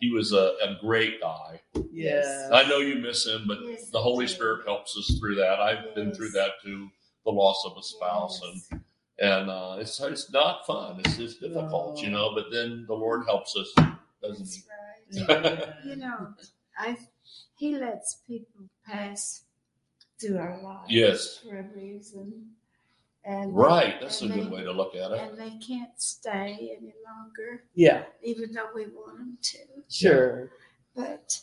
He 0.00 0.10
was 0.10 0.32
a, 0.32 0.54
a 0.62 0.76
great 0.80 1.20
guy. 1.20 1.60
yeah. 1.92 2.48
I 2.52 2.66
know 2.68 2.78
you 2.78 2.96
miss 2.96 3.24
him, 3.26 3.44
but 3.46 3.58
Yes, 3.64 3.90
the 3.90 4.00
Holy 4.00 4.24
I. 4.24 4.28
Spirit 4.28 4.66
helps 4.66 4.96
us 4.98 5.16
through 5.20 5.36
that. 5.36 5.60
I've 5.60 5.94
been 5.94 6.12
through 6.12 6.30
that 6.30 6.52
too, 6.64 6.88
the 7.24 7.30
loss 7.30 7.62
of 7.64 7.72
a 7.78 7.82
spouse, 7.82 8.40
Yes. 8.42 8.68
and 8.72 8.80
and 9.20 9.50
uh, 9.50 9.76
it's 9.78 10.00
it's 10.00 10.32
not 10.32 10.66
fun. 10.66 11.00
It's 11.04 11.18
it's 11.18 11.36
difficult, 11.36 11.96
No. 11.96 12.02
you 12.02 12.10
know. 12.10 12.34
But 12.34 12.46
then 12.50 12.86
the 12.88 12.94
Lord 12.94 13.22
helps 13.26 13.54
us, 13.56 13.72
doesn't 14.22 14.38
That's 14.38 14.56
He? 14.56 15.22
right. 15.28 15.46
Yeah. 15.52 15.72
You 15.84 15.96
know, 15.96 16.34
I 16.76 16.96
he 17.56 17.76
lets 17.78 18.20
people 18.26 18.64
pass 18.84 19.44
through 20.20 20.38
our 20.38 20.60
lives 20.62 20.90
Yes. 20.90 21.36
for 21.38 21.58
a 21.58 21.62
reason. 21.74 22.54
And 23.24 23.54
Right. 23.54 24.00
That's 24.00 24.22
a 24.22 24.26
and 24.26 24.34
good 24.34 24.46
they- 24.46 24.50
way 24.56 24.62
to 24.64 24.72
look 24.72 24.94
at 24.94 25.10
it. 25.12 25.18
And 25.20 25.38
they 25.38 25.58
can't 25.58 25.98
stay 26.00 26.76
any 26.76 26.94
longer, 27.04 27.64
Yeah. 27.74 28.04
even 28.22 28.52
though 28.52 28.70
we 28.74 28.86
want 28.86 29.18
them 29.18 29.38
to. 29.40 29.58
Sure. 29.88 30.50
But 30.94 31.40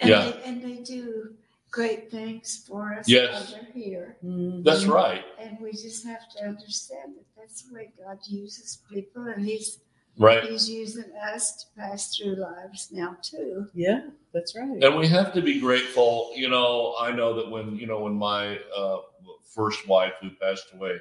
and 0.00 0.10
Yeah. 0.10 0.30
they, 0.30 0.42
and 0.42 0.62
they 0.62 0.76
do 0.82 1.36
great 1.70 2.10
things 2.10 2.64
for 2.66 2.92
us 2.92 3.08
Yes. 3.08 3.54
over 3.54 3.64
here. 3.72 4.16
Mhm. 4.22 4.64
That's 4.64 4.84
right. 4.84 5.24
And 5.38 5.58
we 5.60 5.72
just 5.72 6.04
have 6.04 6.28
to 6.32 6.44
understand 6.44 7.16
that 7.16 7.24
that's 7.36 7.62
the 7.62 7.72
way 7.74 7.92
God 7.98 8.18
uses 8.26 8.78
people, 8.90 9.22
and 9.28 9.46
He's 9.46 9.78
Right. 10.18 10.44
He's 10.44 10.68
using 10.68 11.10
us 11.32 11.56
to 11.56 11.80
pass 11.80 12.14
through 12.14 12.36
lives 12.36 12.88
now 12.92 13.16
too. 13.22 13.66
Yeah. 13.74 14.02
That's 14.32 14.56
right. 14.56 14.82
And 14.82 14.96
we 14.96 15.06
have 15.08 15.32
to 15.34 15.42
be 15.42 15.60
grateful. 15.60 16.32
You 16.34 16.48
know, 16.48 16.94
I 16.98 17.12
know 17.12 17.34
that 17.34 17.50
when 17.50 17.76
you 17.76 17.86
know 17.86 18.00
when 18.00 18.14
my 18.14 18.58
uh, 18.76 18.98
first 19.44 19.86
wife 19.88 20.14
who 20.20 20.30
passed 20.30 20.72
away 20.74 20.98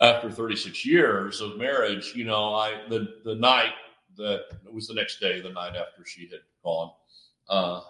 after 0.00 0.30
36 0.30 0.86
years 0.86 1.40
of 1.40 1.58
marriage, 1.58 2.12
you 2.14 2.24
know, 2.24 2.54
I 2.54 2.82
the 2.88 3.16
the 3.24 3.34
night 3.34 3.72
that 4.16 4.44
it 4.64 4.72
was 4.72 4.88
the 4.88 4.94
next 4.94 5.20
day, 5.20 5.40
the 5.40 5.50
night 5.50 5.76
after 5.76 6.04
she 6.06 6.22
had 6.28 6.40
gone, 6.64 6.90
uh, 7.48 7.82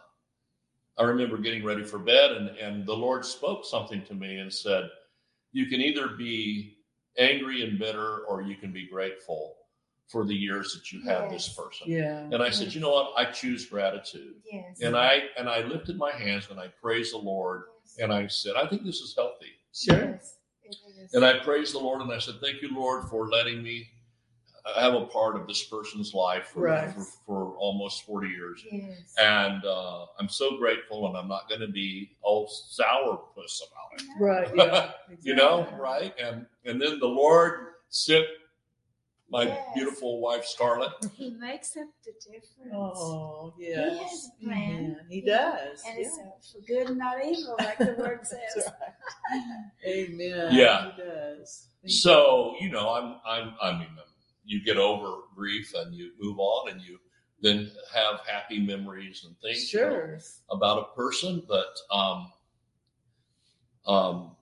I 0.99 1.05
remember 1.05 1.39
getting 1.39 1.65
ready 1.65 1.85
for 1.85 1.99
bed, 1.99 2.33
and 2.33 2.49
and 2.59 2.87
the 2.87 2.97
Lord 2.97 3.25
spoke 3.25 3.65
something 3.65 4.05
to 4.07 4.15
me 4.15 4.39
and 4.39 4.53
said, 4.53 4.89
"You 5.53 5.67
can 5.67 5.81
either 5.81 6.09
be 6.09 6.79
angry 7.17 7.63
and 7.63 7.79
bitter, 7.79 8.21
or 8.29 8.43
you 8.43 8.57
can 8.57 8.73
be 8.73 8.89
grateful 8.89 9.57
for 10.11 10.25
the 10.27 10.35
years 10.35 10.73
that 10.75 10.93
you 10.93 11.03
had 11.03 11.31
this 11.31 11.49
person." 11.49 11.91
Yeah. 11.91 12.21
And 12.33 12.43
I 12.43 12.51
said, 12.51 12.75
"You 12.75 12.81
know 12.81 12.91
what? 12.91 13.13
I 13.17 13.31
choose 13.31 13.67
gratitude." 13.67 14.35
Yes. 14.51 14.81
And 14.83 14.97
I 14.97 15.23
and 15.39 15.49
I 15.49 15.61
lifted 15.63 15.97
my 15.97 16.13
hands 16.13 16.49
and 16.51 16.59
I 16.61 16.69
praised 16.83 17.13
the 17.13 17.19
Lord 17.19 17.63
and 17.99 18.13
I 18.13 18.27
said, 18.29 18.55
I 18.57 18.67
think 18.69 18.85
this 18.85 19.01
is 19.01 19.15
healthy. 19.17 19.53
Sure. 19.75 19.97
Yes. 19.97 20.37
And 21.13 21.25
I 21.25 21.39
praised 21.41 21.75
the 21.75 21.79
Lord 21.79 22.01
and 22.03 22.13
I 22.13 22.19
said, 22.19 22.37
Thank 22.41 22.63
you, 22.63 22.75
Lord, 22.75 23.09
for 23.09 23.29
letting 23.29 23.63
me 23.63 23.89
have 24.77 24.95
a 24.95 25.07
part 25.07 25.35
of 25.37 25.47
this 25.49 25.65
person's 25.65 26.15
life 26.15 26.49
for, 26.49 26.61
Right. 26.63 26.93
for, 26.93 27.03
for 27.27 27.55
almost 27.57 28.05
40 28.05 28.29
years. 28.29 28.65
Yes. 28.71 29.15
And 29.19 29.65
uh, 29.65 30.07
I'm 30.19 30.29
so 30.29 30.57
grateful 30.59 31.09
and 31.09 31.17
I'm 31.17 31.29
not 31.29 31.49
going 31.49 31.63
to 31.63 31.69
be 31.69 32.13
all 32.23 32.47
sourpuss 32.47 33.61
about 33.67 33.99
it. 33.99 34.05
Right. 34.21 34.49
Yeah. 34.55 34.91
you 35.23 35.35
know, 35.35 35.67
right? 35.79 36.15
And 36.23 36.47
and 36.65 36.81
then 36.81 36.99
the 37.01 37.09
Lord 37.09 37.53
sent 37.89 38.27
my 39.31 39.45
Yes. 39.45 39.67
beautiful 39.75 40.21
wife 40.21 40.45
Scarlett. 40.45 40.93
He 41.15 41.31
makes 41.31 41.77
up 41.77 41.87
the 42.05 42.13
difference. 42.25 42.75
Oh, 42.75 43.55
He 43.59 43.69
yes. 43.69 43.99
has 44.03 44.31
a 44.41 44.45
plan. 44.45 44.69
Amen. 44.75 44.97
He 45.09 45.21
does. 45.21 45.83
And 45.87 45.99
yeah. 45.99 46.07
it's 46.37 46.53
for 46.53 46.61
good 46.67 46.89
and 46.89 46.99
not 46.99 47.25
evil, 47.25 47.55
like 47.59 47.79
the 47.79 47.95
word 47.99 48.21
That's 48.31 48.31
says. 48.55 48.67
right. 48.67 49.45
Amen. 49.87 50.49
Yeah. 50.53 50.93
He 50.97 51.03
does. 51.03 51.69
Thank 51.83 51.93
So 51.93 52.55
you 52.61 52.71
know, 52.71 52.91
I'm 52.91 53.17
I'm 53.27 53.55
I 53.63 53.79
mean, 53.79 53.89
you 54.45 54.63
get 54.65 54.77
over 54.77 55.23
grief 55.35 55.73
and 55.77 55.95
you 55.95 56.11
move 56.21 56.39
on 56.39 56.71
and 56.71 56.81
you 56.83 56.99
then 57.43 57.71
have 57.95 58.21
happy 58.27 58.59
memories 58.59 59.25
and 59.25 59.35
you. 59.41 59.49
things 59.55 59.73
you 59.73 59.81
know, 59.81 60.19
about 60.51 60.79
a 60.91 60.95
person, 60.95 61.43
but 61.49 61.75
um, 61.91 62.31
um, 63.87 64.37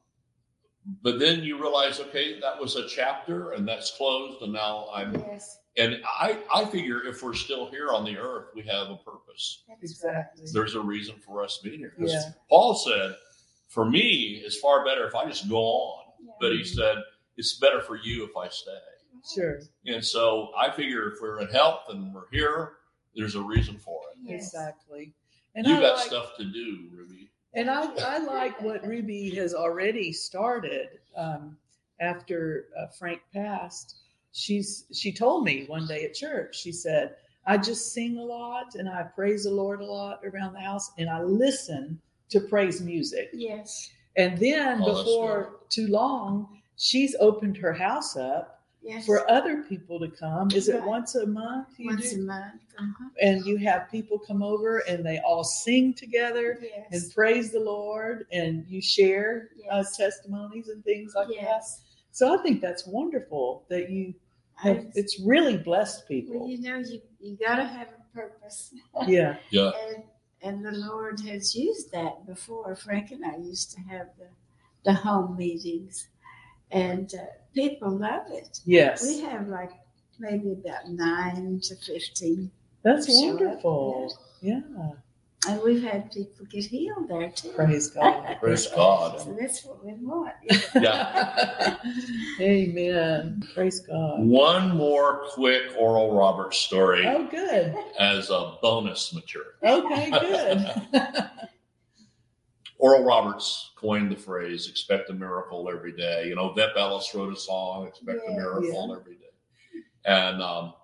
but 1.02 1.18
then 1.18 1.42
you 1.42 1.60
realize, 1.60 2.00
okay, 2.00 2.40
that 2.40 2.60
was 2.60 2.76
a 2.76 2.86
chapter 2.88 3.52
and 3.52 3.66
that's 3.68 3.90
closed, 3.96 4.42
and 4.42 4.52
now 4.52 4.88
I'm 4.92 5.14
Yes, 5.14 5.58
and 5.76 5.96
I 6.06 6.38
I 6.52 6.64
figure 6.64 7.04
if 7.04 7.22
we're 7.22 7.34
still 7.34 7.70
here 7.70 7.90
on 7.90 8.04
the 8.04 8.16
earth, 8.16 8.48
we 8.54 8.62
have 8.62 8.88
a 8.90 8.96
purpose. 8.96 9.64
Exactly. 9.82 10.46
There's 10.52 10.74
a 10.74 10.80
reason 10.80 11.16
for 11.24 11.42
us 11.44 11.58
being 11.62 11.78
here. 11.78 11.94
'Cause 11.98 12.12
Yeah. 12.12 12.32
Paul 12.48 12.74
said, 12.74 13.16
for 13.68 13.84
me, 13.84 14.42
it's 14.44 14.58
far 14.58 14.84
better 14.84 15.06
if 15.06 15.14
I 15.14 15.26
just 15.28 15.48
go 15.48 15.56
on. 15.62 16.04
right. 16.26 16.34
But 16.40 16.52
he 16.52 16.64
said, 16.64 16.96
it's 17.36 17.58
better 17.58 17.80
for 17.80 17.96
you 17.96 18.24
if 18.24 18.36
I 18.36 18.48
stay. 18.48 18.78
Sure. 19.34 19.60
And 19.86 20.04
so 20.04 20.52
I 20.56 20.70
figure 20.70 21.12
if 21.12 21.20
we're 21.20 21.40
in 21.40 21.48
health 21.48 21.82
and 21.90 22.14
we're 22.14 22.28
here, 22.30 22.78
there's 23.14 23.34
a 23.34 23.42
reason 23.42 23.78
for 23.78 24.00
it. 24.12 24.18
Yes. 24.22 24.46
Exactly. 24.46 25.12
And 25.54 25.66
you 25.66 25.76
I 25.76 25.80
got 25.80 25.96
like, 25.96 26.06
stuff 26.06 26.36
to 26.38 26.44
do, 26.44 26.88
Ruby. 26.92 27.30
And 27.54 27.70
I, 27.70 27.86
I 28.06 28.18
like 28.18 28.60
what 28.60 28.86
Ruby 28.86 29.30
has 29.36 29.54
already 29.54 30.12
started 30.12 30.88
um, 31.16 31.56
after 32.00 32.66
uh, 32.78 32.86
Frank 32.98 33.20
passed. 33.32 33.96
She's 34.32 34.84
she 34.92 35.12
told 35.12 35.44
me 35.44 35.64
one 35.66 35.86
day 35.86 36.04
at 36.04 36.14
church. 36.14 36.58
She 36.60 36.70
said, 36.70 37.16
"I 37.46 37.56
just 37.56 37.92
sing 37.92 38.18
a 38.18 38.22
lot 38.22 38.74
and 38.74 38.88
I 38.88 39.02
praise 39.02 39.44
the 39.44 39.50
Lord 39.50 39.80
a 39.80 39.84
lot 39.84 40.20
around 40.24 40.52
the 40.52 40.60
house, 40.60 40.92
and 40.98 41.08
I 41.08 41.22
listen 41.22 42.00
to 42.30 42.40
praise 42.40 42.80
music." 42.80 43.30
Yes. 43.32 43.90
And 44.16 44.38
then 44.38 44.82
Oh, 44.82 45.02
before 45.02 45.60
too 45.70 45.86
long, 45.88 46.60
she's 46.76 47.16
opened 47.20 47.56
her 47.56 47.72
house 47.72 48.16
up 48.16 48.57
Yes. 48.82 49.04
for 49.06 49.28
other 49.30 49.62
people 49.64 49.98
to 50.00 50.08
come. 50.08 50.50
Is 50.52 50.68
it 50.68 50.82
once 50.82 51.14
a 51.14 51.26
month 51.26 51.68
you 51.76 51.86
once 51.86 52.12
do? 52.12 52.20
a 52.22 52.24
month. 52.24 52.54
Uh-huh. 52.78 53.08
And 53.20 53.44
you 53.44 53.56
have 53.58 53.90
people 53.90 54.18
come 54.18 54.42
over 54.42 54.78
and 54.88 55.04
they 55.04 55.18
all 55.20 55.44
sing 55.44 55.92
together 55.94 56.58
Yes. 56.62 56.86
and 57.04 57.14
praise 57.14 57.50
the 57.52 57.60
Lord, 57.60 58.26
and 58.32 58.64
you 58.68 58.80
share 58.80 59.48
uh, 59.70 59.84
testimonies 59.96 60.68
and 60.68 60.82
things 60.84 61.12
like 61.14 61.28
that. 61.40 61.64
So 62.12 62.38
I 62.38 62.42
think 62.42 62.60
that's 62.60 62.86
wonderful 62.86 63.64
that 63.68 63.90
you 63.90 64.14
have. 64.54 64.76
I- 64.78 64.86
It's 64.94 65.20
really 65.20 65.56
blessed 65.58 66.06
people. 66.08 66.38
well, 66.40 66.48
people. 66.48 66.64
you 66.64 66.70
know, 66.72 66.78
you, 66.78 67.00
you 67.20 67.36
got 67.36 67.56
to 67.56 67.64
have 67.64 67.88
a 67.88 68.16
purpose. 68.16 68.72
Yeah, 69.06 69.36
Yeah. 69.50 69.70
And 69.88 70.02
and 70.40 70.64
the 70.64 70.70
Lord 70.72 71.18
has 71.26 71.54
used 71.54 71.90
that 71.92 72.24
before. 72.26 72.74
Frank 72.76 73.10
and 73.10 73.24
I 73.24 73.36
used 73.38 73.72
to 73.72 73.80
have 73.82 74.06
the, 74.18 74.28
the 74.84 74.92
home 74.94 75.36
meetings, 75.36 76.08
and 76.70 77.12
uh, 77.14 77.24
people 77.54 77.90
love 77.90 78.22
it. 78.30 78.60
Yes. 78.64 79.02
We 79.06 79.20
have 79.20 79.48
like 79.48 79.70
maybe 80.18 80.52
about 80.52 80.88
nine 80.88 81.60
to 81.64 81.76
15. 81.76 82.50
That's 82.82 83.06
wonderful. 83.08 84.16
Yeah. 84.40 84.60
And 85.48 85.62
we've 85.62 85.82
had 85.82 86.10
people 86.10 86.46
get 86.46 86.64
healed 86.64 87.08
there 87.08 87.30
too. 87.30 87.50
Praise 87.50 87.88
God. 87.94 88.36
Praise 88.40 88.66
God. 88.66 89.20
So 89.20 89.36
that's 89.40 89.64
what 89.64 89.84
we 89.84 89.92
want. 89.94 90.32
Yeah. 90.74 91.76
Amen. 92.40 93.42
Praise 93.54 93.80
God. 93.80 94.20
One 94.20 94.76
more 94.76 95.22
quick 95.30 95.62
Oral 95.78 96.12
Roberts 96.16 96.58
story 96.58 97.06
Oh, 97.06 97.26
good. 97.28 97.74
as 97.98 98.30
a 98.30 98.54
bonus 98.60 99.14
material. 99.14 99.52
Okay, 99.62 100.10
good. 100.10 100.70
Oral 102.78 103.04
Roberts 103.04 103.72
coined 103.76 104.10
the 104.10 104.16
phrase 104.16 104.68
"expect 104.68 105.10
a 105.10 105.12
miracle 105.12 105.68
every 105.68 105.92
day." 105.92 106.26
You 106.28 106.34
know, 106.36 106.52
Vep 106.52 106.76
Ellis 106.76 107.12
wrote 107.14 107.32
a 107.32 107.36
song 107.36 107.86
"Expect 107.88 108.20
a 108.26 108.30
Yeah. 108.30 108.36
Miracle 108.36 108.96
Every 108.98 109.14
Day," 109.16 109.80
and 110.04 110.40
um, 110.42 110.74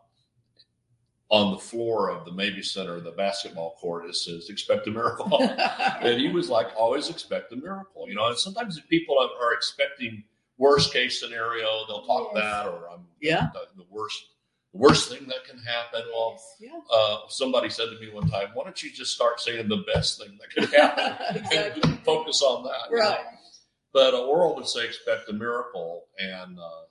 on 1.31 1.53
the 1.53 1.59
floor 1.59 2.11
of 2.11 2.25
the 2.25 2.33
Mabee 2.33 2.63
Center, 2.63 3.01
the 3.01 3.13
basketball 3.13 3.77
court, 3.81 4.07
it 4.07 4.15
says 4.17 4.51
"Expect 4.51 4.87
a 4.87 4.91
Miracle." 4.91 5.39
and 6.01 6.21
he 6.21 6.29
was 6.29 6.49
like, 6.51 6.69
"Always 6.77 7.09
expect 7.11 7.53
a 7.53 7.57
miracle." 7.57 8.09
You 8.09 8.15
know, 8.17 8.27
and 8.29 8.39
sometimes 8.39 8.77
if 8.77 8.89
people 8.89 9.17
are, 9.19 9.29
are 9.45 9.55
expecting 9.55 10.25
worst 10.59 10.93
case 10.93 11.19
scenario, 11.21 11.85
they'll 11.89 12.07
talk 12.07 12.31
Yes. 12.35 12.43
that, 12.45 12.67
or 12.67 12.91
I'm 12.91 13.07
Yeah. 13.21 13.49
the, 13.55 13.67
the 13.77 13.87
worst, 13.91 14.31
worst 14.75 15.09
thing 15.09 15.27
that 15.29 15.45
can 15.49 15.59
happen. 15.59 16.03
Well, 16.13 16.39
yeah. 16.61 16.79
uh, 16.93 17.19
somebody 17.29 17.71
said 17.71 17.87
to 17.87 17.99
me 18.01 18.13
one 18.13 18.29
time, 18.29 18.49
"Why 18.53 18.65
don't 18.65 18.83
you 18.83 18.91
just 18.91 19.15
start 19.15 19.41
saying 19.41 19.69
the 19.69 19.85
best 19.95 20.19
thing 20.19 20.39
that 20.41 20.51
could 20.51 20.75
happen 20.75 21.37
Exactly. 21.45 21.91
and 21.91 22.05
focus 22.05 22.43
on 22.43 22.65
that?" 22.65 22.91
you 22.91 22.97
know? 22.99 23.03
Right. 23.11 23.25
But 23.93 24.13
uh, 24.15 24.25
Oral 24.25 24.55
would 24.57 24.67
say, 24.67 24.85
"Expect 24.85 25.31
a 25.31 25.33
miracle," 25.33 26.05
and 26.19 26.59
uh, 26.59 26.85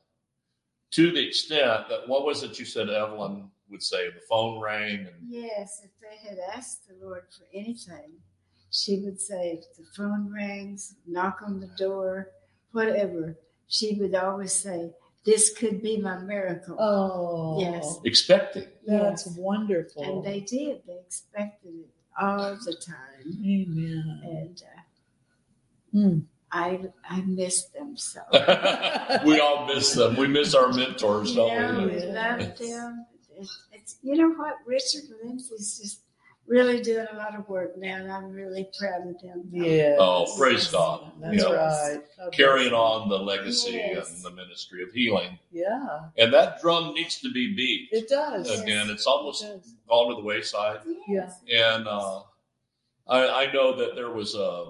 to 0.92 1.12
the 1.12 1.28
extent 1.28 1.90
that 1.90 2.08
what 2.08 2.26
was 2.26 2.42
it 2.44 2.58
you 2.58 2.66
said, 2.66 2.90
Evelyn 2.90 3.50
would 3.70 3.82
say, 3.84 4.10
the 4.10 4.22
phone 4.30 4.62
rang, 4.62 5.00
and 5.00 5.16
Yes, 5.28 5.82
if 5.84 5.92
they 6.00 6.30
had 6.30 6.38
asked 6.56 6.88
the 6.88 7.04
Lord 7.04 7.24
for 7.36 7.46
anything, 7.54 8.12
she 8.70 9.00
would 9.00 9.20
say, 9.20 9.60
if 9.60 9.76
the 9.76 9.86
phone 9.96 10.32
rings, 10.32 10.96
knock 11.08 11.40
on 11.46 11.60
the 11.60 11.70
door, 11.78 12.30
whatever, 12.72 13.36
she 13.68 13.96
would 13.96 14.14
always 14.14 14.54
say, 14.54 14.92
This 15.26 15.54
could 15.58 15.82
be 15.82 15.98
my 15.98 16.18
miracle. 16.20 16.76
Oh, 16.80 17.60
Yes. 17.60 18.00
expecting. 18.04 18.68
That's 18.86 19.26
Yes. 19.26 19.38
wonderful. 19.38 20.04
And 20.04 20.24
they 20.26 20.42
did. 20.42 20.82
They 20.86 21.00
expected 21.00 21.74
it 21.76 21.90
all 22.20 22.56
the 22.58 22.76
time. 22.76 23.38
Amen. 23.46 24.22
And 24.24 24.64
uh, 24.64 24.82
Hmm. 25.92 26.20
I 26.52 26.80
I 27.10 27.22
miss 27.22 27.66
them 27.66 27.96
so. 27.98 28.22
we 29.26 29.40
all 29.40 29.66
miss 29.66 29.94
them. 29.94 30.16
We 30.18 30.28
miss 30.28 30.54
our 30.54 30.72
mentors, 30.74 31.36
don't 31.36 31.48
yeah, 31.48 31.78
we? 31.86 31.86
we 31.94 32.00
love 32.08 32.58
them. 32.58 33.06
It's, 33.36 33.60
it's 33.72 33.96
you 34.04 34.16
know 34.16 34.30
what 34.32 34.58
Richard 34.66 35.04
Lindsay's 35.24 35.80
just 35.80 36.02
really 36.48 36.82
doing 36.82 37.08
a 37.12 37.16
lot 37.16 37.36
of 37.36 37.48
work 37.48 37.78
now, 37.78 37.96
and 37.96 38.12
I'm 38.12 38.32
really 38.32 38.68
proud 38.78 39.08
of 39.08 39.22
them. 39.22 39.44
Yes. 39.52 39.98
Oh, 40.00 40.26
praise 40.38 40.68
God. 40.68 41.12
That's 41.22 41.38
Yeah. 41.38 41.52
right. 41.54 42.02
God 42.18 42.34
Carrying 42.34 42.74
on 42.74 43.10
the 43.10 43.18
legacy 43.18 43.72
Yes. 43.72 44.14
and 44.14 44.24
the 44.24 44.32
ministry 44.32 44.84
of 44.84 44.92
healing. 44.92 45.40
Yeah, 45.52 46.10
And 46.18 46.34
that 46.34 46.60
drum 46.62 46.94
needs 46.94 47.20
to 47.22 47.32
be 47.32 47.56
beat. 47.56 47.90
it 47.92 48.10
does. 48.10 48.50
Yes. 48.50 48.62
Again, 48.62 48.90
it's 48.90 49.06
almost 49.08 49.42
does. 49.44 49.74
gone 49.88 50.10
to 50.10 50.16
the 50.16 50.22
wayside. 50.28 50.82
Yes. 51.08 51.40
And 51.52 51.88
uh, 51.88 52.24
I, 53.08 53.46
I 53.46 53.52
know 53.54 53.76
that 53.78 53.96
there 53.96 54.12
was 54.12 54.36
a, 54.36 54.70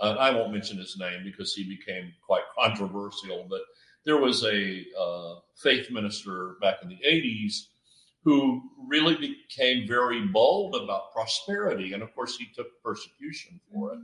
uh, 0.00 0.14
I 0.18 0.30
won't 0.30 0.52
mention 0.52 0.78
his 0.78 0.96
name 0.98 1.22
because 1.24 1.52
he 1.54 1.64
became 1.64 2.12
quite 2.24 2.44
controversial, 2.58 3.46
but 3.50 3.62
there 4.04 4.16
was 4.18 4.44
a 4.44 4.84
uh, 4.98 5.34
faith 5.56 5.90
minister 5.90 6.56
back 6.60 6.76
in 6.82 6.88
the 6.88 6.98
80s 7.06 7.66
who 8.24 8.62
really 8.88 9.16
became 9.16 9.86
very 9.86 10.26
bold 10.26 10.76
about 10.76 11.12
prosperity. 11.12 11.92
And 11.92 12.02
of 12.02 12.14
course, 12.14 12.36
he 12.36 12.46
took 12.54 12.82
persecution 12.82 13.60
for 13.72 13.94
it. 13.94 13.98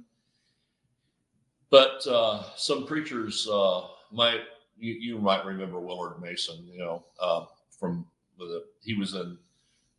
But 1.71 2.07
uh, 2.07 2.45
some 2.57 2.87
preachers 2.87 3.47
uh, 3.51 3.83
might, 4.11 4.41
you, 4.79 4.95
you 4.95 5.19
might 5.19 5.45
remember 5.45 5.79
Willard 5.79 6.21
Mason, 6.21 6.67
you 6.67 6.79
know, 6.79 7.05
uh, 7.21 7.45
from 7.79 8.07
the, 8.39 8.65
he 8.81 8.95
was 8.95 9.15
in 9.15 9.37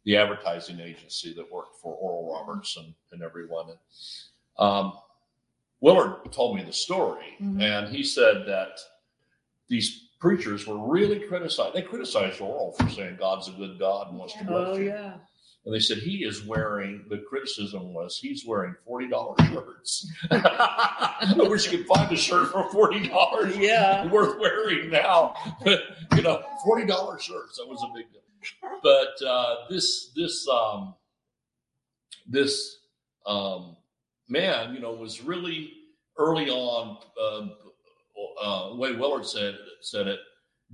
the 0.05 0.17
advertising 0.17 0.79
agency 0.79 1.33
that 1.35 1.51
worked 1.51 1.75
for 1.81 1.93
Oral 1.95 2.33
Roberts 2.33 2.77
and, 2.77 2.93
and 3.11 3.21
everyone. 3.21 3.67
And, 3.69 3.77
um, 4.57 4.93
Willard 5.81 6.29
told 6.33 6.57
me 6.57 6.63
the 6.63 6.73
story, 6.73 7.37
Mhm. 7.41 7.61
and 7.61 7.87
he 7.95 8.03
said 8.03 8.45
that 8.47 8.79
these 9.69 10.08
preachers 10.19 10.67
were 10.67 10.77
really 10.91 11.19
criticized. 11.19 11.75
They 11.75 11.81
criticized 11.81 12.41
Oral 12.41 12.73
for 12.73 12.89
saying 12.89 13.17
God's 13.19 13.47
a 13.47 13.51
good 13.51 13.79
God 13.79 14.09
and 14.09 14.17
wants 14.19 14.33
to 14.35 14.43
bless 14.43 14.67
Oh 14.69 14.77
you. 14.77 14.87
yeah. 14.89 15.13
And 15.65 15.75
they 15.75 15.79
said 15.79 15.97
he 15.97 16.23
is 16.23 16.45
wearing, 16.45 17.05
the 17.09 17.17
criticism 17.29 17.93
was 17.93 18.17
he's 18.17 18.45
wearing 18.45 18.75
$40 18.87 19.51
shirts. 19.53 20.09
I 20.31 21.33
wish 21.37 21.69
you 21.71 21.79
could 21.79 21.87
find 21.87 22.11
a 22.11 22.15
shirt 22.15 22.49
for 22.51 22.63
$40 22.69 23.59
Yeah. 23.61 24.07
worth 24.09 24.39
wearing 24.39 24.89
now. 24.89 25.35
you 25.65 26.21
know, 26.21 26.41
$40 26.65 27.19
shirts. 27.19 27.57
That 27.57 27.67
was 27.67 27.83
a 27.83 27.93
big 27.93 28.05
deal. 28.11 28.21
But 28.81 29.21
uh, 29.27 29.55
this, 29.69 30.11
this, 30.15 30.47
um, 30.47 30.95
this 32.25 32.77
um, 33.25 33.75
man, 34.29 34.73
you 34.73 34.79
know, 34.79 34.93
was 34.93 35.21
really 35.21 35.73
early 36.17 36.49
on, 36.49 36.97
uh, 37.21 37.47
uh, 38.41 38.69
the 38.69 38.75
way 38.75 38.93
Willard 38.93 39.25
said, 39.25 39.57
said 39.81 40.07
it, 40.07 40.19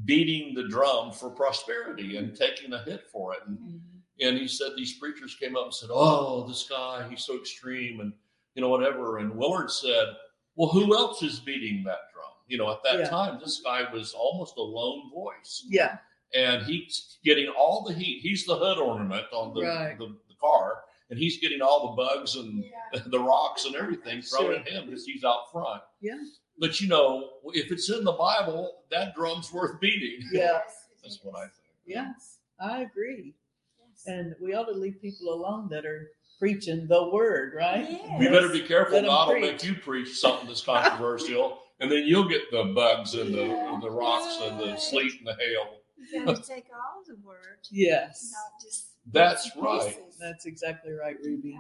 beating 0.06 0.54
the 0.54 0.68
drum 0.68 1.12
for 1.12 1.30
prosperity 1.30 2.18
and 2.18 2.36
taking 2.36 2.74
a 2.74 2.84
hit 2.84 3.06
for 3.12 3.34
it. 3.34 3.40
And 3.48 3.82
and 4.22 4.38
he 4.38 4.48
said 4.48 4.72
these 4.78 4.98
preachers 4.98 5.36
came 5.36 5.56
up 5.58 5.66
and 5.66 5.74
said, 5.74 5.90
"Oh, 5.92 6.48
this 6.48 6.68
guy, 6.70 7.06
he's 7.10 7.24
so 7.26 7.38
extreme," 7.38 8.00
and 8.00 8.14
you 8.56 8.62
know 8.62 8.70
whatever. 8.70 9.18
And 9.18 9.36
Willard 9.36 9.70
said, 9.72 10.08
"Well, 10.56 10.70
who 10.70 10.96
else 10.96 11.22
is 11.22 11.40
beating 11.42 11.84
that 11.84 12.12
drum?" 12.14 12.32
You 12.48 12.58
know, 12.58 12.72
at 12.72 12.82
that 12.84 13.00
Yeah. 13.00 13.10
time, 13.10 13.40
this 13.40 13.60
guy 13.62 13.92
was 13.92 14.14
almost 14.14 14.56
a 14.58 14.62
lone 14.62 15.10
voice, 15.12 15.66
Yeah. 15.70 15.98
and 16.34 16.64
he's 16.66 17.18
getting 17.26 17.48
all 17.50 17.84
the 17.84 17.94
heat. 17.94 18.22
He's 18.22 18.46
the 18.46 18.56
hood 18.56 18.78
ornament 18.78 19.26
on 19.34 19.54
the 19.54 19.62
Right. 19.64 19.98
the, 19.98 20.08
the 20.30 20.36
car, 20.40 20.84
and 21.10 21.20
he's 21.20 21.40
getting 21.40 21.62
all 21.62 21.90
the 21.90 21.96
bugs 22.02 22.36
and 22.38 22.64
Yeah. 22.64 23.00
the 23.08 23.20
rocks 23.20 23.66
and 23.66 23.76
everything 23.76 24.22
thrown 24.22 24.46
Sure. 24.46 24.56
at 24.56 24.68
him 24.70 24.86
because 24.86 25.06
he's 25.06 25.24
out 25.26 25.52
front. 25.52 25.82
Yeah. 26.02 26.24
But 26.60 26.80
you 26.80 26.88
know, 26.88 27.30
if 27.54 27.72
it's 27.72 27.90
in 27.90 28.04
the 28.04 28.14
Bible, 28.14 28.72
that 28.92 29.14
drum's 29.16 29.52
worth 29.52 29.80
beating. 29.80 30.20
Yes. 30.32 30.62
That's 31.04 31.20
what 31.24 31.36
I 31.38 31.42
think. 31.44 31.52
Yes, 31.86 32.38
I 32.60 32.82
agree. 32.82 33.34
Yes. 33.80 34.04
And 34.08 34.36
we 34.42 34.54
ought 34.56 34.66
to 34.66 34.72
leave 34.74 35.00
people 35.02 35.32
alone 35.34 35.68
that 35.70 35.86
are 35.86 36.10
preaching 36.40 36.88
the 36.88 37.10
word, 37.10 37.54
right? 37.56 37.88
Yes. 37.90 38.22
You 38.22 38.30
better 38.30 38.50
be 38.50 38.62
careful. 38.62 38.96
Let 38.96 39.04
'em 39.04 39.10
God 39.10 39.28
will 39.30 39.40
make 39.42 39.64
you 39.64 39.76
preach 39.76 40.18
something 40.18 40.48
that's 40.48 40.62
controversial, 40.62 41.60
and 41.80 41.92
then 41.92 42.06
you'll 42.06 42.28
get 42.28 42.50
the 42.52 42.64
bugs 42.76 43.14
and 43.14 43.34
the, 43.34 43.46
the 43.82 43.90
rocks 43.92 44.40
and 44.42 44.60
the 44.60 44.76
sleet 44.78 45.14
and 45.20 45.28
the 45.28 45.36
hail. 45.36 45.76
You 46.12 46.26
got 46.26 46.36
to 46.38 46.42
take 46.54 46.66
all 46.74 47.04
the 47.08 47.16
word, 47.26 47.60
Yes. 47.72 48.32
not 48.34 48.62
just. 48.62 48.88
That's 49.12 49.52
right. 49.56 49.88
pieces. 49.96 50.18
That's 50.20 50.46
exactly 50.48 50.94
right, 50.94 51.18
Ruby. 51.24 51.56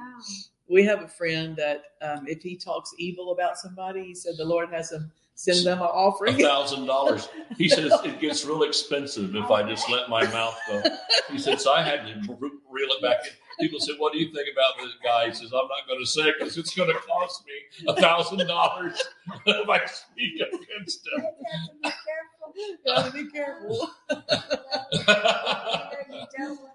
We 0.68 0.84
have 0.84 1.04
a 1.04 1.08
friend 1.08 1.56
that 1.58 1.84
um, 2.02 2.26
if 2.28 2.42
he 2.42 2.56
talks 2.56 2.94
evil 2.98 3.32
about 3.32 3.58
somebody, 3.58 4.04
he 4.04 4.16
said 4.16 4.34
the 4.38 4.46
Lord 4.46 4.70
has 4.72 4.92
him 4.92 5.12
send 5.36 5.66
them 5.66 5.80
an 5.80 5.86
offering. 5.86 6.34
A 6.34 6.36
offering. 6.36 6.46
thousand 6.46 6.86
dollars. 6.86 7.30
He 7.58 7.70
says 7.70 7.94
it 8.04 8.20
gets 8.20 8.44
real 8.44 8.64
expensive 8.64 9.34
if 9.36 9.50
I 9.50 9.64
just 9.64 9.90
let 9.90 10.10
my 10.10 10.24
mouth 10.26 10.58
go. 10.68 10.84
He 11.32 11.38
says 11.38 11.66
I 11.68 11.82
had 11.82 12.06
to 12.06 12.36
reel 12.36 12.90
it 12.90 13.02
back 13.02 13.26
in. 13.26 13.32
People 13.60 13.80
said, 13.80 13.96
"What 13.98 14.12
do 14.12 14.20
you 14.20 14.34
think 14.34 14.50
about 14.52 14.74
this 14.84 14.94
guy?" 15.02 15.28
He 15.28 15.34
says, 15.34 15.54
"I'm 15.54 15.68
not 15.68 15.88
going 15.88 16.02
to 16.02 16.06
say 16.06 16.34
because 16.38 16.58
it's 16.58 16.76
going 16.76 16.90
to 16.90 17.00
cost 17.00 17.46
me 17.46 17.54
a 17.88 17.96
thousand 18.02 18.46
dollars 18.48 19.02
if 19.46 19.70
I 19.70 19.86
speak 19.86 20.42
against 20.42 21.08
him." 21.08 21.24
you 21.24 21.46
have 21.46 21.72
to 21.72 21.78
be 21.84 21.92
careful. 21.94 22.56
Gotta 22.86 23.12
be 23.12 23.30
careful. 23.30 23.90
You 24.10 24.98
know, 24.98 25.14
you 25.14 25.14
don't 25.16 25.70
want 26.18 26.32
to 26.32 26.48
have 26.48 26.58
the 26.58 26.75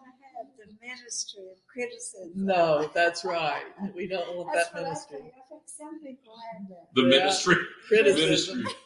ministry 0.96 1.42
of 1.53 1.59
criticism. 1.66 2.33
No, 2.35 2.90
that's 2.94 3.24
right. 3.24 3.64
We 3.94 4.07
don't 4.07 4.37
want 4.37 4.50
That's 4.53 4.68
that 4.70 4.74
what 4.74 4.83
I 4.83 4.88
ministry. 4.88 5.18
think. 5.20 5.33
I 5.37 5.48
think 5.48 5.62
some 5.66 6.00
people 6.03 6.35
have 6.53 6.68
that. 6.68 6.94
The 6.94 7.03
Yeah. 7.03 7.09
ministry, 7.09 7.57
Criticism. 7.88 8.59
ministry 8.59 8.79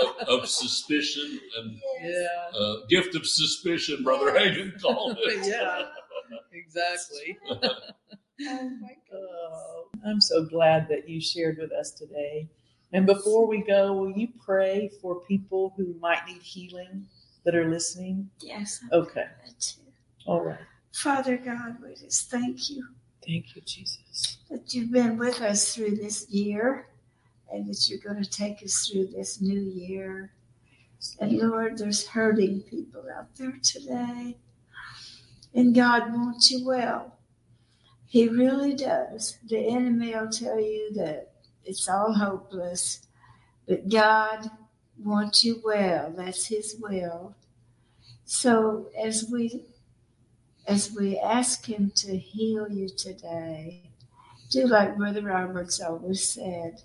of, 0.00 0.28
of 0.28 0.48
suspicion 0.62 1.40
and 1.58 1.78
Yes. 2.02 2.26
Yeah, 2.52 2.58
uh, 2.58 2.76
gift 2.88 3.14
of 3.14 3.26
suspicion, 3.26 4.02
Brother 4.02 4.32
Hagin 4.32 4.80
called 4.80 5.16
it. 5.20 5.46
yeah, 5.46 5.86
exactly. 6.52 7.38
Oh 8.40 8.68
my 8.80 8.88
goodness. 8.88 8.98
Oh, 9.14 9.84
I'm 10.04 10.20
so 10.20 10.44
glad 10.44 10.88
that 10.88 11.08
you 11.08 11.20
shared 11.20 11.56
with 11.58 11.70
us 11.70 11.92
today. 11.92 12.48
And 12.92 13.06
before 13.06 13.46
we 13.46 13.62
go, 13.62 13.92
will 13.92 14.10
you 14.10 14.26
pray 14.44 14.90
for 15.00 15.20
people 15.20 15.72
who 15.76 15.94
might 16.00 16.26
need 16.26 16.42
healing 16.42 17.06
that 17.44 17.54
are 17.54 17.70
listening? 17.70 18.28
Yes, 18.40 18.80
I 18.92 18.96
Okay. 18.96 19.26
All 20.26 20.40
right. 20.40 20.58
Father 20.94 21.36
God, 21.36 21.78
we 21.82 21.96
just 21.96 22.30
thank 22.30 22.70
you. 22.70 22.86
Thank 23.26 23.56
you, 23.56 23.62
Jesus. 23.62 24.38
that 24.48 24.72
you've 24.72 24.92
been 24.92 25.18
with 25.18 25.40
us 25.40 25.74
through 25.74 25.96
this 25.96 26.30
year 26.30 26.86
and 27.52 27.66
that 27.66 27.88
you're 27.88 27.98
going 27.98 28.22
to 28.22 28.30
take 28.30 28.62
us 28.62 28.88
through 28.88 29.08
this 29.08 29.40
new 29.40 29.60
year. 29.60 30.32
And 31.18 31.32
Lord, 31.32 31.78
there's 31.78 32.06
hurting 32.06 32.62
people 32.62 33.02
out 33.14 33.34
there 33.34 33.58
today. 33.60 34.36
And 35.52 35.74
God 35.74 36.12
wants 36.12 36.52
you 36.52 36.64
well. 36.64 37.18
He 38.06 38.28
really 38.28 38.74
does. 38.74 39.38
The 39.48 39.58
enemy 39.58 40.14
will 40.14 40.30
tell 40.30 40.60
you 40.60 40.92
that 40.94 41.32
it's 41.64 41.88
all 41.88 42.12
hopeless, 42.12 43.00
but 43.66 43.88
God 43.88 44.48
wants 45.02 45.44
you 45.44 45.60
well. 45.64 46.14
That's 46.16 46.46
His 46.46 46.76
will. 46.80 47.34
So 48.24 48.90
as 48.96 49.28
we 49.30 49.64
as 50.66 50.92
we 50.92 51.18
ask 51.18 51.66
Him 51.66 51.92
to 51.96 52.16
heal 52.16 52.68
you 52.70 52.88
today, 52.88 53.90
do 54.50 54.66
like 54.66 54.96
Brother 54.96 55.22
Roberts 55.22 55.80
always 55.80 56.28
said. 56.28 56.82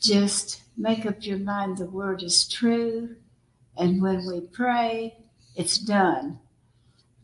Just 0.00 0.62
make 0.76 1.04
up 1.04 1.24
your 1.26 1.38
mind 1.38 1.78
the 1.78 1.86
word 1.86 2.22
is 2.22 2.48
true, 2.48 3.16
and 3.76 4.00
when 4.02 4.26
we 4.26 4.40
pray, 4.40 5.16
it's 5.56 5.78
done. 5.78 6.38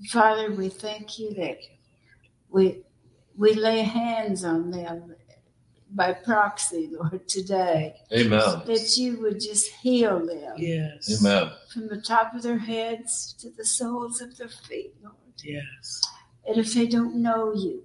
Father, 0.08 0.52
we 0.52 0.68
thank 0.68 1.18
you 1.18 1.32
that 1.34 1.58
we 2.50 2.82
we 3.36 3.54
lay 3.54 3.82
hands 3.82 4.44
on 4.44 4.70
them 4.70 5.14
by 5.96 6.12
proxy, 6.12 6.90
Lord, 6.92 7.26
today. 7.26 7.96
Amen. 8.12 8.38
That 8.66 8.96
you 8.96 9.18
would 9.22 9.40
just 9.40 9.70
heal 9.72 10.24
them. 10.24 10.54
Yes. 10.58 11.24
Amen. 11.24 11.50
From 11.72 11.88
the 11.88 12.00
top 12.00 12.34
of 12.34 12.42
their 12.42 12.58
heads 12.58 13.32
to 13.40 13.50
the 13.50 13.64
soles 13.64 14.20
of 14.20 14.36
their 14.36 14.48
feet, 14.48 14.94
Lord. 15.02 15.14
Yes. 15.42 16.02
And 16.46 16.58
if 16.58 16.74
they 16.74 16.86
don't 16.86 17.16
know 17.16 17.54
you, 17.54 17.82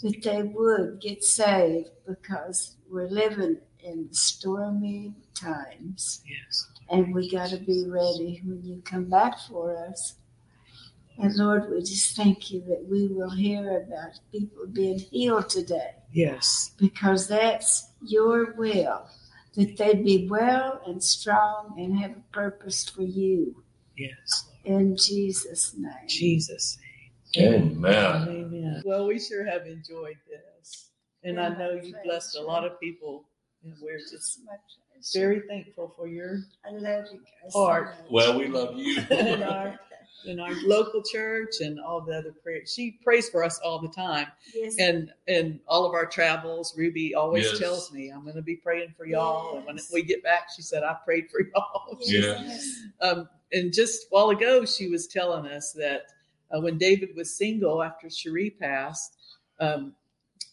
that 0.00 0.22
they 0.22 0.42
would 0.42 1.00
get 1.00 1.22
saved 1.22 1.90
because 2.06 2.76
we're 2.90 3.08
living 3.08 3.58
in 3.84 4.08
stormy 4.12 5.14
times. 5.34 6.22
Yes. 6.26 6.66
And 6.88 7.14
we 7.14 7.30
got 7.30 7.50
to 7.50 7.58
be 7.58 7.84
ready 7.86 8.42
when 8.44 8.62
you 8.64 8.82
come 8.84 9.04
back 9.04 9.38
for 9.38 9.76
us. 9.86 10.14
And 11.18 11.34
Lord, 11.36 11.70
we 11.70 11.80
just 11.80 12.16
thank 12.16 12.50
you 12.50 12.62
that 12.62 12.86
we 12.88 13.06
will 13.06 13.30
hear 13.30 13.82
about 13.82 14.18
people 14.32 14.66
being 14.66 14.98
healed 14.98 15.48
today 15.48 15.92
Yes. 16.12 16.72
because 16.78 17.28
that's 17.28 17.88
your 18.06 18.54
will, 18.54 19.06
that 19.54 19.76
they 19.76 19.94
be 19.94 20.28
well 20.28 20.80
and 20.86 21.02
strong 21.02 21.74
and 21.78 21.98
have 21.98 22.12
a 22.12 22.32
purpose 22.32 22.88
for 22.88 23.02
you. 23.02 23.62
Yes. 23.96 24.46
In 24.64 24.96
Jesus' 24.96 25.74
name. 25.76 25.92
Jesus. 26.08 26.78
Amen. 27.38 28.28
Amen. 28.28 28.82
Well, 28.84 29.06
we 29.06 29.18
sure 29.18 29.44
have 29.44 29.66
enjoyed 29.66 30.16
this. 30.28 30.90
And 31.24 31.40
I 31.40 31.48
know 31.50 31.72
you 31.82 31.94
blessed 32.04 32.36
a 32.36 32.42
lot 32.42 32.64
of 32.64 32.78
people. 32.80 33.24
And 33.64 33.74
we're 33.80 33.98
just 33.98 34.40
It's 34.96 35.14
very 35.14 35.42
thankful 35.48 35.94
for 35.96 36.08
your 36.08 36.40
I 36.64 36.70
love 36.72 37.06
you 37.12 37.20
guys. 37.20 37.52
Heart. 37.54 37.94
So. 37.96 38.04
Well, 38.10 38.38
we 38.38 38.48
love 38.48 38.76
you. 38.76 39.00
and 40.26 40.40
our 40.40 40.48
in 40.48 40.54
our 40.56 40.62
local 40.68 41.02
church 41.02 41.56
and 41.60 41.80
all 41.80 42.00
the 42.00 42.16
other 42.16 42.32
prayers. 42.42 42.72
She 42.72 42.98
prays 43.04 43.28
for 43.28 43.44
us 43.44 43.58
all 43.64 43.78
the 43.80 43.88
time. 43.88 44.26
yes. 44.54 44.76
And 44.78 45.10
and 45.28 45.60
all 45.68 45.84
of 45.84 45.92
our 45.94 46.06
travels, 46.06 46.74
Ruby 46.76 47.14
always 47.14 47.44
Yes. 47.44 47.58
tells 47.58 47.92
me, 47.92 48.10
I'm 48.10 48.24
gonna 48.24 48.42
be 48.42 48.56
praying 48.56 48.94
for 48.96 49.06
y'all. 49.06 49.56
And 49.58 49.66
when 49.66 49.78
we 49.92 50.02
get 50.02 50.22
back, 50.22 50.48
she 50.54 50.62
said, 50.62 50.82
I 50.82 50.96
prayed 51.04 51.30
for 51.30 51.40
y'all. 51.54 51.98
yes. 52.00 52.80
Um, 53.00 53.28
and 53.52 53.72
just 53.72 54.04
a 54.04 54.06
while 54.10 54.30
ago, 54.30 54.64
she 54.64 54.88
was 54.88 55.06
telling 55.06 55.46
us 55.50 55.72
that 55.72 56.06
uh, 56.54 56.60
when 56.60 56.78
David 56.78 57.10
was 57.16 57.34
single 57.36 57.82
after 57.82 58.08
Cherie 58.10 58.50
passed, 58.50 59.16
um, 59.60 59.94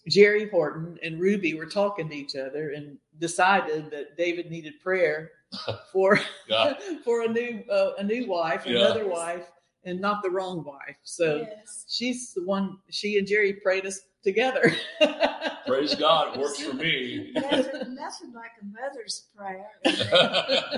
Jerry 0.07 0.49
Horton 0.49 0.97
and 1.03 1.19
Ruby 1.19 1.53
were 1.53 1.65
talking 1.65 2.09
to 2.09 2.15
each 2.15 2.35
other 2.35 2.71
and 2.71 2.97
decided 3.19 3.91
that 3.91 4.17
David 4.17 4.49
needed 4.49 4.79
prayer 4.81 5.31
for 5.91 6.19
God. 6.47 6.77
for 7.03 7.23
a 7.23 7.27
new 7.27 7.63
uh, 7.71 7.91
a 7.97 8.03
new 8.03 8.27
wife, 8.27 8.63
Yeah. 8.65 8.77
another 8.77 9.07
wife, 9.07 9.45
and 9.85 9.99
not 9.99 10.21
the 10.23 10.29
wrong 10.29 10.63
wife. 10.63 10.97
So 11.03 11.37
yes. 11.37 11.85
she's 11.87 12.33
the 12.33 12.43
one. 12.43 12.77
She 12.89 13.17
and 13.17 13.27
Jerry 13.27 13.53
prayed 13.53 13.85
us 13.85 14.01
together. 14.23 14.73
Praise 15.67 15.95
God. 15.95 16.35
It 16.35 16.39
works 16.39 16.59
for 16.61 16.73
me. 16.73 17.31
nothing, 17.33 17.61
nothing 17.95 18.33
like 18.33 18.51
a 18.61 18.65
mother's 18.65 19.27
prayer. 19.35 19.69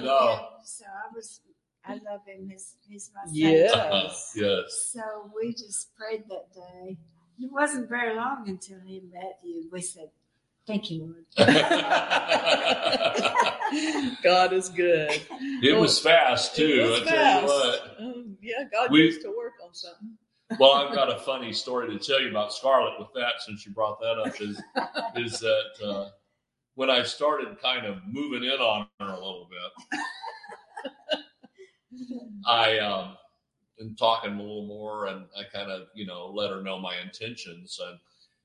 no. 0.02 0.48
So 0.64 0.86
I 0.86 1.16
was, 1.16 1.42
I 1.86 1.94
love 1.94 2.22
him. 2.26 2.50
He's, 2.50 2.76
he's 2.88 3.12
my 3.16 3.26
son. 3.26 3.34
Yes. 3.34 4.34
yes. 4.36 4.92
So 4.94 5.32
we 5.36 5.52
just 5.54 5.96
prayed 5.96 6.24
that 6.30 6.54
day. 6.54 6.98
It 7.40 7.52
wasn't 7.52 7.90
very 7.90 8.16
long 8.16 8.48
until 8.48 8.80
he 8.86 9.02
met 9.12 9.40
you. 9.44 9.68
We 9.72 9.82
said, 9.82 10.10
Thank 10.68 10.92
you, 10.92 11.00
Lord. 11.02 11.26
God 14.24 14.54
is 14.54 14.70
good. 14.70 15.22
It 15.64 15.76
was 15.78 16.00
fast 16.00 16.56
too. 16.56 16.84
It 16.86 16.90
was 16.90 17.02
I 17.02 17.06
tell 17.06 17.42
you 17.42 17.48
fast. 17.48 17.50
what. 17.54 17.96
Um, 18.00 18.38
yeah, 18.42 18.64
God 18.72 18.92
We- 18.92 19.04
used 19.06 19.22
to 19.22 19.30
work 19.30 19.54
on 19.66 19.74
something. 19.74 20.10
Well, 20.60 20.74
I've 20.74 20.94
got 20.94 21.10
a 21.10 21.18
funny 21.20 21.54
story 21.54 21.98
to 21.98 21.98
tell 21.98 22.20
you 22.22 22.30
about 22.30 22.52
Scarlett 22.54 23.00
with 23.00 23.08
that 23.16 23.36
since 23.40 23.66
you 23.66 23.72
brought 23.72 24.02
that 24.02 24.20
up. 24.20 24.42
Is 24.42 24.62
is 25.16 25.40
that 25.40 25.72
uh, 25.82 26.10
when 26.76 26.90
I 26.90 27.04
started 27.04 27.58
kind 27.62 27.86
of 27.86 28.00
moving 28.06 28.44
in 28.44 28.60
on 28.60 28.86
her 29.00 29.06
a 29.08 29.14
little 29.16 29.48
bit, 29.50 29.72
I 32.46 32.80
um, 32.80 33.16
and 33.80 33.98
talking 33.98 34.34
a 34.34 34.38
little 34.38 34.66
more, 34.68 35.06
and 35.08 35.24
I 35.40 35.44
kind 35.58 35.72
of 35.72 35.84
you 35.96 36.06
know 36.06 36.30
let 36.36 36.50
her 36.50 36.62
know 36.62 36.78
my 36.80 36.98
intentions, 37.00 37.80
and 37.88 37.98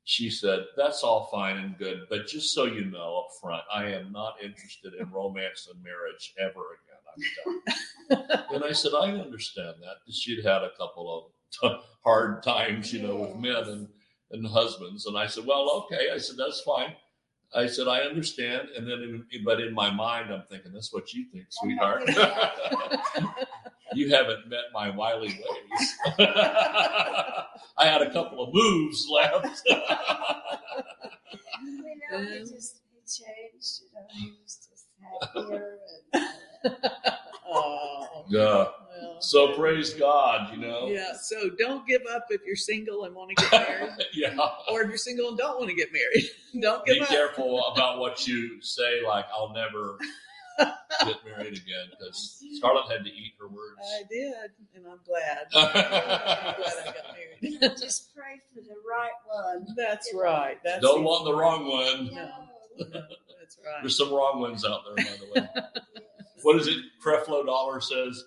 she 0.07 0.31
said, 0.31 0.67
"That's 0.77 1.03
all 1.03 1.29
fine 1.33 1.57
and 1.57 1.77
good, 1.77 2.07
but 2.09 2.29
just 2.29 2.55
so 2.55 2.65
you 2.65 2.85
know 2.85 3.25
up 3.25 3.29
front, 3.41 3.65
I 3.73 3.87
am 3.87 4.13
not 4.13 4.37
interested 4.41 4.95
in 4.95 5.11
romance 5.11 5.69
and 5.71 5.83
marriage 5.83 6.33
ever 6.39 6.63
again. 6.79 7.03
I'm 7.11 8.19
done." 8.29 8.47
and 8.55 8.65
I 8.65 8.71
said, 8.71 8.93
"I 8.95 9.11
understand 9.11 9.75
that." 9.83 10.13
She'd 10.13 10.45
had 10.45 10.63
a 10.63 10.71
couple 10.79 11.33
of 11.63 11.81
hard 12.05 12.45
times, 12.45 12.93
you 12.93 13.03
know, 13.03 13.17
with 13.17 13.37
men 13.37 13.65
and 13.65 13.89
and 14.31 14.47
husbands, 14.47 15.07
and 15.07 15.19
I 15.19 15.27
said, 15.27 15.45
"Well, 15.45 15.71
okay." 15.85 16.11
I 16.15 16.19
said, 16.19 16.37
"That's 16.37 16.61
fine." 16.61 16.95
I 17.57 17.67
said, 17.67 17.89
"I 17.89 18.01
understand," 18.01 18.69
and 18.77 18.87
then, 18.89 19.25
in, 19.33 19.45
but 19.45 19.61
in 19.61 19.75
my 19.75 19.91
mind, 19.91 20.33
I'm 20.33 20.45
thinking, 20.51 20.73
"That's 20.73 20.93
what 20.93 21.13
you 21.15 21.27
think, 21.33 21.47
sweetheart." 21.51 22.03
you 23.95 24.11
haven't 24.15 24.49
met 24.49 24.65
my 24.75 24.91
wily 24.91 25.29
ways. 25.29 25.95
I 26.19 27.87
had 27.87 28.03
a 28.03 28.13
couple 28.13 28.43
of 28.45 28.51
moves 28.53 29.09
left. 29.11 29.63
We 31.63 31.95
know 32.11 32.25
he 32.25 32.39
um, 32.41 32.47
just 32.49 32.81
he 32.93 33.01
changed. 33.01 33.83
You 33.83 33.89
know, 33.95 34.07
he 34.13 34.33
was 34.43 34.69
just 34.71 34.87
happier. 35.01 35.79
And, 36.13 36.25
Oh, 37.49 38.25
yeah. 38.29 38.67
Well, 39.35 39.49
So 39.49 39.57
praise 39.57 39.93
God, 39.95 40.53
you 40.55 40.59
know. 40.61 40.89
yeah. 40.89 41.13
So 41.21 41.51
don't 41.59 41.87
give 41.87 42.03
up 42.15 42.27
if 42.31 42.43
you're 42.47 42.57
single 42.57 43.05
and 43.05 43.15
want 43.15 43.31
to 43.37 43.43
get 43.51 43.53
married, 43.69 43.91
Yeah. 44.15 44.37
or 44.71 44.83
if 44.83 44.89
you're 44.89 44.97
single 44.99 45.29
and 45.31 45.39
don't 45.39 45.59
want 45.59 45.71
to 45.71 45.77
get 45.77 45.93
married. 45.93 46.31
Don't 46.63 46.85
Be 46.87 46.95
give 46.95 47.03
up. 47.03 47.09
careful 47.11 47.65
about 47.67 47.99
what 47.99 48.27
you 48.27 48.63
say. 48.63 49.03
Like 49.07 49.27
I'll 49.37 49.53
never 49.53 49.99
get 50.59 51.17
married 51.27 51.53
again 51.53 51.87
because 51.91 52.43
Scarlett 52.55 52.91
had 52.91 53.05
to 53.05 53.11
eat 53.11 53.35
her 53.39 53.47
words. 53.49 53.79
I 53.83 54.03
did, 54.11 54.33
and 54.75 54.87
I'm 54.91 55.01
glad. 55.05 55.47
I'm 55.55 55.73
glad 55.75 56.73
I 56.81 56.85
got 56.87 57.15
married. 57.43 57.61
know, 57.61 57.69
just 57.79 58.15
pray 58.17 58.41
for 58.55 58.61
the 58.63 58.77
right 58.89 59.11
one. 59.27 59.67
That's 59.77 60.09
right. 60.15 60.57
That's 60.65 60.81
Don't 60.81 61.05
want 61.05 61.27
the 61.27 61.35
wrong 61.35 61.69
one. 61.71 62.07
No. 62.15 62.31
No, 62.79 63.03
that's 63.39 63.59
right. 63.65 63.83
There's 63.83 63.99
some 63.99 64.11
wrong 64.13 64.41
ones 64.41 64.65
out 64.65 64.81
there, 64.87 65.05
by 65.05 65.11
the 65.35 65.41
way. 65.41 65.49
what 66.43 66.57
is 66.57 66.69
it? 66.69 66.77
Creflo 67.05 67.45
Dollar 67.45 67.81
says. 67.83 68.25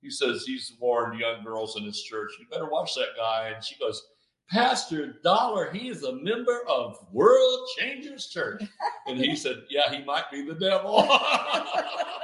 He 0.00 0.10
says 0.10 0.44
he's 0.46 0.74
warned 0.80 1.18
young 1.18 1.42
girls 1.44 1.76
in 1.76 1.84
his 1.84 2.02
church, 2.02 2.30
you 2.38 2.46
better 2.50 2.68
watch 2.70 2.94
that 2.94 3.16
guy. 3.16 3.50
And 3.54 3.64
she 3.64 3.76
goes, 3.78 4.02
Pastor 4.50 5.14
Dollar, 5.24 5.72
he 5.72 5.88
is 5.88 6.04
a 6.04 6.12
member 6.12 6.60
of 6.68 6.96
World 7.12 7.68
Changers 7.78 8.28
Church. 8.28 8.62
And 9.08 9.18
he 9.18 9.36
said, 9.36 9.62
Yeah, 9.70 9.88
he 9.94 10.04
might 10.04 10.28
be 10.32 10.42
the 10.44 10.54
devil. 10.54 11.08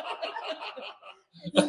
That 1.55 1.69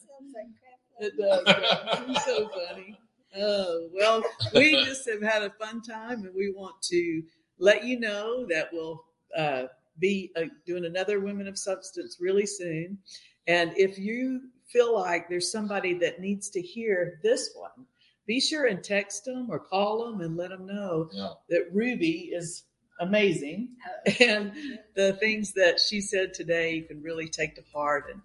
sounds 0.00 0.32
like 0.34 0.48
crap. 0.58 0.78
It 1.00 1.12
does. 1.18 1.42
yeah. 1.46 2.04
It's 2.08 2.24
so 2.24 2.48
funny. 2.48 2.96
Oh, 3.36 3.88
well, 3.94 4.22
we 4.54 4.84
just 4.84 5.08
have 5.08 5.22
had 5.22 5.42
a 5.42 5.50
fun 5.50 5.82
time 5.82 6.24
and 6.24 6.34
we 6.34 6.52
want 6.56 6.80
to 6.82 7.22
let 7.58 7.84
you 7.84 7.98
know 7.98 8.46
that 8.48 8.68
we'll 8.72 9.02
uh, 9.36 9.64
be 9.98 10.30
uh, 10.36 10.44
doing 10.66 10.84
another 10.84 11.20
Women 11.20 11.48
of 11.48 11.58
Substance 11.58 12.18
really 12.20 12.46
soon. 12.46 12.98
And 13.46 13.72
if 13.76 13.98
you 13.98 14.40
feel 14.74 14.92
like 14.92 15.28
there's 15.28 15.50
somebody 15.50 15.94
that 15.94 16.20
needs 16.20 16.50
to 16.50 16.60
hear 16.60 17.20
this 17.22 17.50
one, 17.54 17.86
be 18.26 18.40
sure 18.40 18.66
and 18.66 18.82
text 18.82 19.24
them 19.24 19.46
or 19.48 19.58
call 19.58 20.04
them 20.04 20.20
and 20.20 20.36
let 20.36 20.50
them 20.50 20.66
know 20.66 21.08
yeah. 21.12 21.30
that 21.48 21.68
Ruby 21.72 22.30
is 22.34 22.64
amazing. 23.00 23.68
And 24.20 24.52
the 24.94 25.14
things 25.14 25.52
that 25.54 25.80
she 25.80 26.00
said 26.00 26.34
today 26.34 26.74
you 26.74 26.82
can 26.82 27.02
really 27.02 27.28
take 27.28 27.54
to 27.54 27.62
heart 27.72 28.10
and 28.12 28.20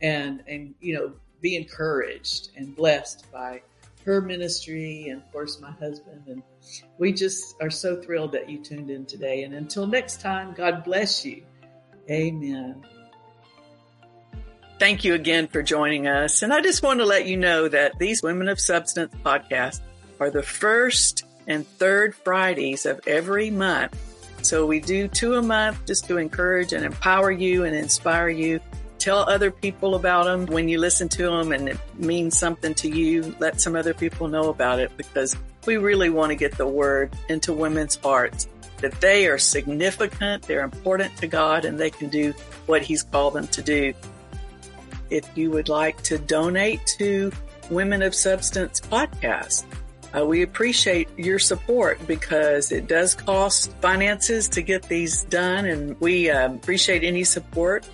and 0.00 0.42
and 0.46 0.74
you 0.80 0.94
know 0.94 1.12
be 1.40 1.56
encouraged 1.56 2.50
and 2.56 2.74
blessed 2.76 3.30
by 3.32 3.62
her 4.04 4.20
ministry 4.20 5.08
and 5.08 5.22
of 5.22 5.32
course 5.32 5.60
my 5.60 5.72
husband. 5.72 6.22
And 6.28 6.42
we 6.98 7.12
just 7.12 7.56
are 7.60 7.70
so 7.70 8.00
thrilled 8.00 8.32
that 8.32 8.48
you 8.48 8.62
tuned 8.62 8.90
in 8.90 9.06
today. 9.06 9.42
And 9.42 9.54
until 9.54 9.86
next 9.86 10.20
time 10.20 10.54
god 10.54 10.84
bless 10.84 11.24
you. 11.24 11.42
Amen 12.10 12.84
thank 14.78 15.04
you 15.04 15.14
again 15.14 15.46
for 15.46 15.62
joining 15.62 16.06
us 16.06 16.42
and 16.42 16.52
i 16.52 16.60
just 16.60 16.82
want 16.82 17.00
to 17.00 17.06
let 17.06 17.26
you 17.26 17.36
know 17.36 17.68
that 17.68 17.98
these 17.98 18.22
women 18.22 18.48
of 18.48 18.60
substance 18.60 19.14
podcasts 19.24 19.80
are 20.20 20.30
the 20.30 20.42
first 20.42 21.24
and 21.46 21.66
third 21.66 22.14
fridays 22.14 22.86
of 22.86 23.00
every 23.06 23.50
month 23.50 23.96
so 24.42 24.66
we 24.66 24.80
do 24.80 25.08
two 25.08 25.34
a 25.34 25.42
month 25.42 25.86
just 25.86 26.06
to 26.06 26.18
encourage 26.18 26.72
and 26.72 26.84
empower 26.84 27.30
you 27.30 27.64
and 27.64 27.74
inspire 27.74 28.28
you 28.28 28.60
tell 29.04 29.28
other 29.28 29.50
people 29.50 29.96
about 29.96 30.24
them 30.24 30.46
when 30.46 30.66
you 30.66 30.78
listen 30.78 31.10
to 31.10 31.24
them 31.24 31.52
and 31.52 31.68
it 31.68 31.78
means 31.98 32.38
something 32.38 32.72
to 32.72 32.88
you. 32.88 33.36
Let 33.38 33.60
some 33.60 33.76
other 33.76 33.92
people 33.92 34.28
know 34.28 34.48
about 34.48 34.78
it 34.78 34.96
because 34.96 35.36
we 35.66 35.76
really 35.76 36.08
want 36.08 36.30
to 36.30 36.36
get 36.36 36.56
the 36.56 36.66
word 36.66 37.14
into 37.28 37.52
women's 37.52 37.96
hearts 37.96 38.48
that 38.78 38.98
they 39.02 39.26
are 39.26 39.36
significant, 39.36 40.44
they're 40.44 40.64
important 40.64 41.14
to 41.18 41.26
God, 41.26 41.66
and 41.66 41.78
they 41.78 41.90
can 41.90 42.08
do 42.08 42.32
what 42.66 42.82
He's 42.82 43.02
called 43.02 43.34
them 43.34 43.46
to 43.48 43.62
do. 43.62 43.92
If 45.10 45.28
you 45.36 45.50
would 45.50 45.68
like 45.68 46.02
to 46.04 46.18
donate 46.18 46.84
to 46.98 47.30
Women 47.70 48.02
of 48.02 48.14
Substance 48.14 48.80
podcast, 48.80 49.64
uh, 50.16 50.24
we 50.24 50.42
appreciate 50.42 51.08
your 51.18 51.38
support 51.38 52.04
because 52.06 52.70
it 52.70 52.86
does 52.86 53.14
cost 53.14 53.72
finances 53.80 54.48
to 54.50 54.62
get 54.62 54.84
these 54.84 55.24
done, 55.24 55.64
and 55.64 56.00
we 56.00 56.30
uh, 56.30 56.52
appreciate 56.52 57.02
any 57.02 57.24
support. 57.24 57.86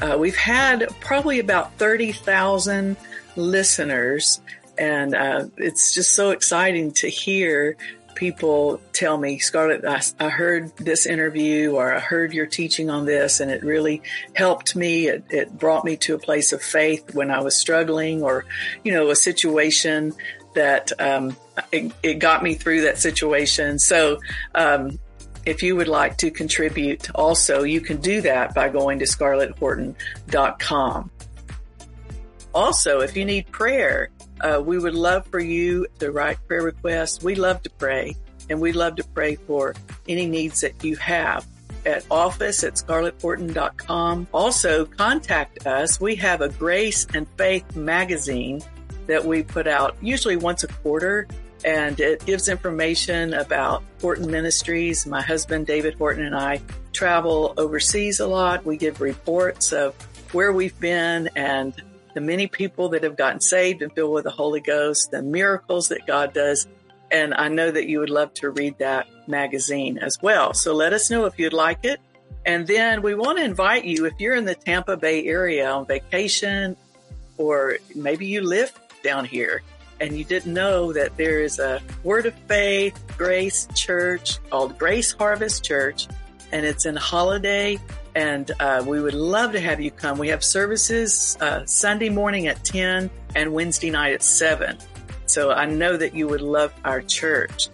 Uh, 0.00 0.16
we've 0.18 0.36
had 0.36 0.88
probably 1.00 1.38
about 1.40 1.74
30,000 1.74 2.96
listeners, 3.36 4.40
and 4.78 5.14
uh, 5.14 5.46
it's 5.58 5.92
just 5.92 6.14
so 6.14 6.30
exciting 6.30 6.92
to 6.92 7.08
hear 7.08 7.76
people 8.20 8.80
tell 8.92 9.16
me, 9.16 9.38
Scarlett, 9.38 9.82
I, 9.86 10.02
I, 10.20 10.28
heard 10.28 10.76
this 10.76 11.06
interview 11.06 11.72
or 11.72 11.94
I 11.94 12.00
heard 12.00 12.34
your 12.34 12.44
teaching 12.44 12.90
on 12.90 13.06
this, 13.06 13.40
and 13.40 13.50
it 13.50 13.62
really 13.62 14.02
helped 14.34 14.76
me. 14.76 15.08
It, 15.08 15.24
it 15.30 15.58
brought 15.58 15.86
me 15.86 15.96
to 16.04 16.16
a 16.16 16.18
place 16.18 16.52
of 16.52 16.60
faith 16.60 17.14
when 17.14 17.30
I 17.30 17.40
was 17.40 17.56
struggling, 17.56 18.22
or, 18.22 18.44
you 18.84 18.92
know, 18.92 19.08
a 19.08 19.16
situation 19.16 20.12
that 20.54 20.92
um, 21.00 21.34
it, 21.72 21.92
it, 22.02 22.18
got 22.18 22.42
me 22.42 22.52
through 22.52 22.82
that 22.82 22.98
situation. 22.98 23.78
So, 23.78 24.20
um, 24.54 24.98
if 25.46 25.62
you 25.62 25.74
would 25.76 25.88
like 25.88 26.18
to 26.18 26.30
contribute 26.30 27.10
also, 27.14 27.62
you 27.62 27.80
can 27.80 28.02
do 28.02 28.20
that 28.20 28.54
by 28.54 28.68
going 28.68 28.98
to 28.98 29.06
scarletthorton.com. 29.06 31.10
Also, 32.52 33.00
if 33.00 33.16
you 33.16 33.24
need 33.24 33.50
prayer, 33.50 34.10
uh, 34.40 34.60
we 34.60 34.78
would 34.78 34.94
love 34.94 35.26
for 35.26 35.40
you 35.40 35.86
to 35.98 36.10
write 36.10 36.38
prayer 36.46 36.62
requests. 36.62 37.22
We 37.22 37.34
love 37.34 37.62
to 37.62 37.70
pray 37.70 38.16
and 38.48 38.60
we 38.60 38.72
love 38.72 38.96
to 38.96 39.04
pray 39.04 39.36
for 39.36 39.74
any 40.08 40.26
needs 40.26 40.60
that 40.60 40.82
you 40.84 40.96
have 40.96 41.46
at 41.86 42.04
office 42.10 42.62
at 42.64 42.74
scarletthorton.com. 42.74 44.26
Also 44.32 44.84
contact 44.84 45.66
us. 45.66 46.00
We 46.00 46.16
have 46.16 46.40
a 46.40 46.48
grace 46.48 47.06
and 47.14 47.26
faith 47.36 47.76
magazine 47.76 48.60
that 49.06 49.24
we 49.24 49.42
put 49.42 49.66
out 49.66 49.96
usually 50.00 50.36
once 50.36 50.62
a 50.62 50.68
quarter 50.68 51.26
and 51.64 52.00
it 52.00 52.24
gives 52.24 52.48
information 52.48 53.34
about 53.34 53.82
Horton 54.00 54.30
Ministries. 54.30 55.06
My 55.06 55.20
husband, 55.20 55.66
David 55.66 55.94
Horton, 55.94 56.24
and 56.24 56.34
I 56.34 56.60
travel 56.92 57.54
overseas 57.56 58.20
a 58.20 58.26
lot. 58.26 58.64
We 58.64 58.76
give 58.76 59.00
reports 59.00 59.72
of 59.72 59.94
where 60.32 60.52
we've 60.52 60.78
been 60.80 61.28
and 61.36 61.74
the 62.14 62.20
many 62.20 62.46
people 62.46 62.90
that 62.90 63.02
have 63.02 63.16
gotten 63.16 63.40
saved 63.40 63.82
and 63.82 63.92
filled 63.92 64.12
with 64.12 64.24
the 64.24 64.30
Holy 64.30 64.60
Ghost, 64.60 65.10
the 65.10 65.22
miracles 65.22 65.88
that 65.88 66.06
God 66.06 66.32
does. 66.32 66.66
And 67.10 67.34
I 67.34 67.48
know 67.48 67.70
that 67.70 67.88
you 67.88 68.00
would 68.00 68.10
love 68.10 68.34
to 68.34 68.50
read 68.50 68.78
that 68.78 69.06
magazine 69.26 69.98
as 69.98 70.20
well. 70.22 70.54
So 70.54 70.74
let 70.74 70.92
us 70.92 71.10
know 71.10 71.24
if 71.26 71.38
you'd 71.38 71.52
like 71.52 71.84
it. 71.84 72.00
And 72.46 72.66
then 72.66 73.02
we 73.02 73.14
want 73.14 73.38
to 73.38 73.44
invite 73.44 73.84
you, 73.84 74.06
if 74.06 74.14
you're 74.18 74.34
in 74.34 74.44
the 74.44 74.54
Tampa 74.54 74.96
Bay 74.96 75.26
area 75.26 75.70
on 75.70 75.86
vacation, 75.86 76.76
or 77.36 77.76
maybe 77.94 78.26
you 78.26 78.42
live 78.42 78.72
down 79.02 79.24
here, 79.24 79.62
and 80.00 80.16
you 80.16 80.24
didn't 80.24 80.54
know 80.54 80.92
that 80.92 81.16
there 81.16 81.40
is 81.40 81.58
a 81.58 81.82
Word 82.02 82.26
of 82.26 82.34
Faith 82.48 82.98
Grace 83.18 83.68
Church 83.74 84.38
called 84.48 84.78
Grace 84.78 85.12
Harvest 85.12 85.62
Church, 85.64 86.08
and 86.52 86.64
it's 86.64 86.86
in 86.86 86.96
Holiday. 86.96 87.78
And 88.14 88.50
uh, 88.60 88.84
we 88.86 89.00
would 89.00 89.14
love 89.14 89.52
to 89.52 89.60
have 89.60 89.80
you 89.80 89.90
come. 89.90 90.18
We 90.18 90.28
have 90.28 90.44
services 90.44 91.36
uh, 91.40 91.64
Sunday 91.66 92.08
morning 92.08 92.46
at 92.46 92.64
10 92.64 93.10
and 93.34 93.52
Wednesday 93.52 93.90
night 93.90 94.12
at 94.14 94.22
7. 94.22 94.76
So 95.26 95.52
I 95.52 95.66
know 95.66 95.96
that 95.96 96.14
you 96.14 96.26
would 96.28 96.40
love 96.40 96.74
our 96.84 97.00
church. 97.00 97.68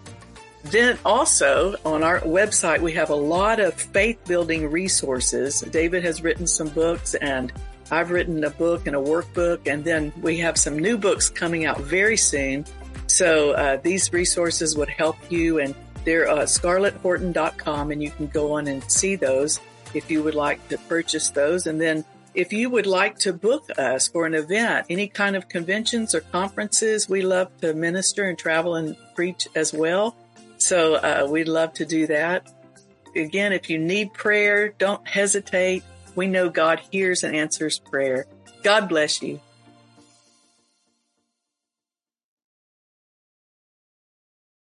Then 0.64 0.99
also 1.05 1.76
on 1.84 2.03
our 2.03 2.20
website, 2.20 2.80
we 2.80 2.93
have 2.93 3.11
a 3.11 3.14
lot 3.14 3.61
of 3.61 3.74
faith 3.74 4.18
building 4.26 4.70
resources. 4.70 5.61
David 5.61 6.05
has 6.05 6.22
written 6.22 6.47
some 6.47 6.68
books 6.68 7.14
and 7.14 7.53
I've 7.91 8.11
written 8.11 8.43
a 8.45 8.51
book 8.51 8.87
and 8.87 8.97
a 8.97 8.99
workbook, 8.99 9.61
and 9.66 9.84
then 9.84 10.12
we 10.20 10.39
have 10.39 10.59
some 10.59 10.78
new 10.78 10.99
books 10.99 11.28
coming 11.28 11.66
out 11.66 11.80
very 11.80 12.16
soon. 12.16 12.64
So 13.07 13.53
uh, 13.53 13.76
these 13.76 14.12
resources 14.12 14.76
would 14.76 14.89
help 14.89 15.16
you, 15.30 15.61
and 15.61 15.74
they're 16.05 16.28
uh, 16.28 16.39
scarletthorton.com, 16.39 17.91
and 17.93 18.03
you 18.03 18.11
can 18.11 18.26
go 18.26 18.53
on 18.53 18.66
and 18.66 18.82
see 18.91 19.14
those 19.14 19.61
if 19.95 20.11
you 20.11 20.22
would 20.22 20.34
like 20.34 20.66
to 20.68 20.78
purchase 20.78 21.30
those. 21.30 21.66
And 21.66 21.80
then 21.80 22.05
if 22.34 22.53
you 22.53 22.68
would 22.70 22.87
like 22.87 23.18
to 23.20 23.32
book 23.32 23.68
us 23.78 24.09
for 24.09 24.26
an 24.26 24.34
event, 24.34 24.87
any 24.91 25.09
kind 25.09 25.37
of 25.37 25.49
conventions 25.49 26.14
or 26.14 26.20
conferences, 26.20 27.09
we 27.09 27.22
love 27.22 27.51
to 27.61 27.72
minister 27.74 28.24
and 28.24 28.39
travel 28.39 28.74
and 28.74 28.97
preach 29.14 29.49
as 29.55 29.72
well. 29.72 30.14
So 30.59 30.95
uh, 30.95 31.26
we'd 31.30 31.49
love 31.49 31.74
to 31.74 31.87
do 31.87 32.07
that. 32.09 32.53
Again, 33.14 33.53
if 33.53 33.70
you 33.70 33.78
need 33.78 34.12
prayer, 34.12 34.68
don't 34.68 35.07
hesitate 35.09 35.82
we 36.16 36.26
know 36.26 36.49
God 36.49 36.80
hears 36.91 37.22
and 37.22 37.37
answers 37.37 37.78
prayer. 37.78 38.26
God 38.62 38.89
bless 38.89 39.22
you. 39.22 39.41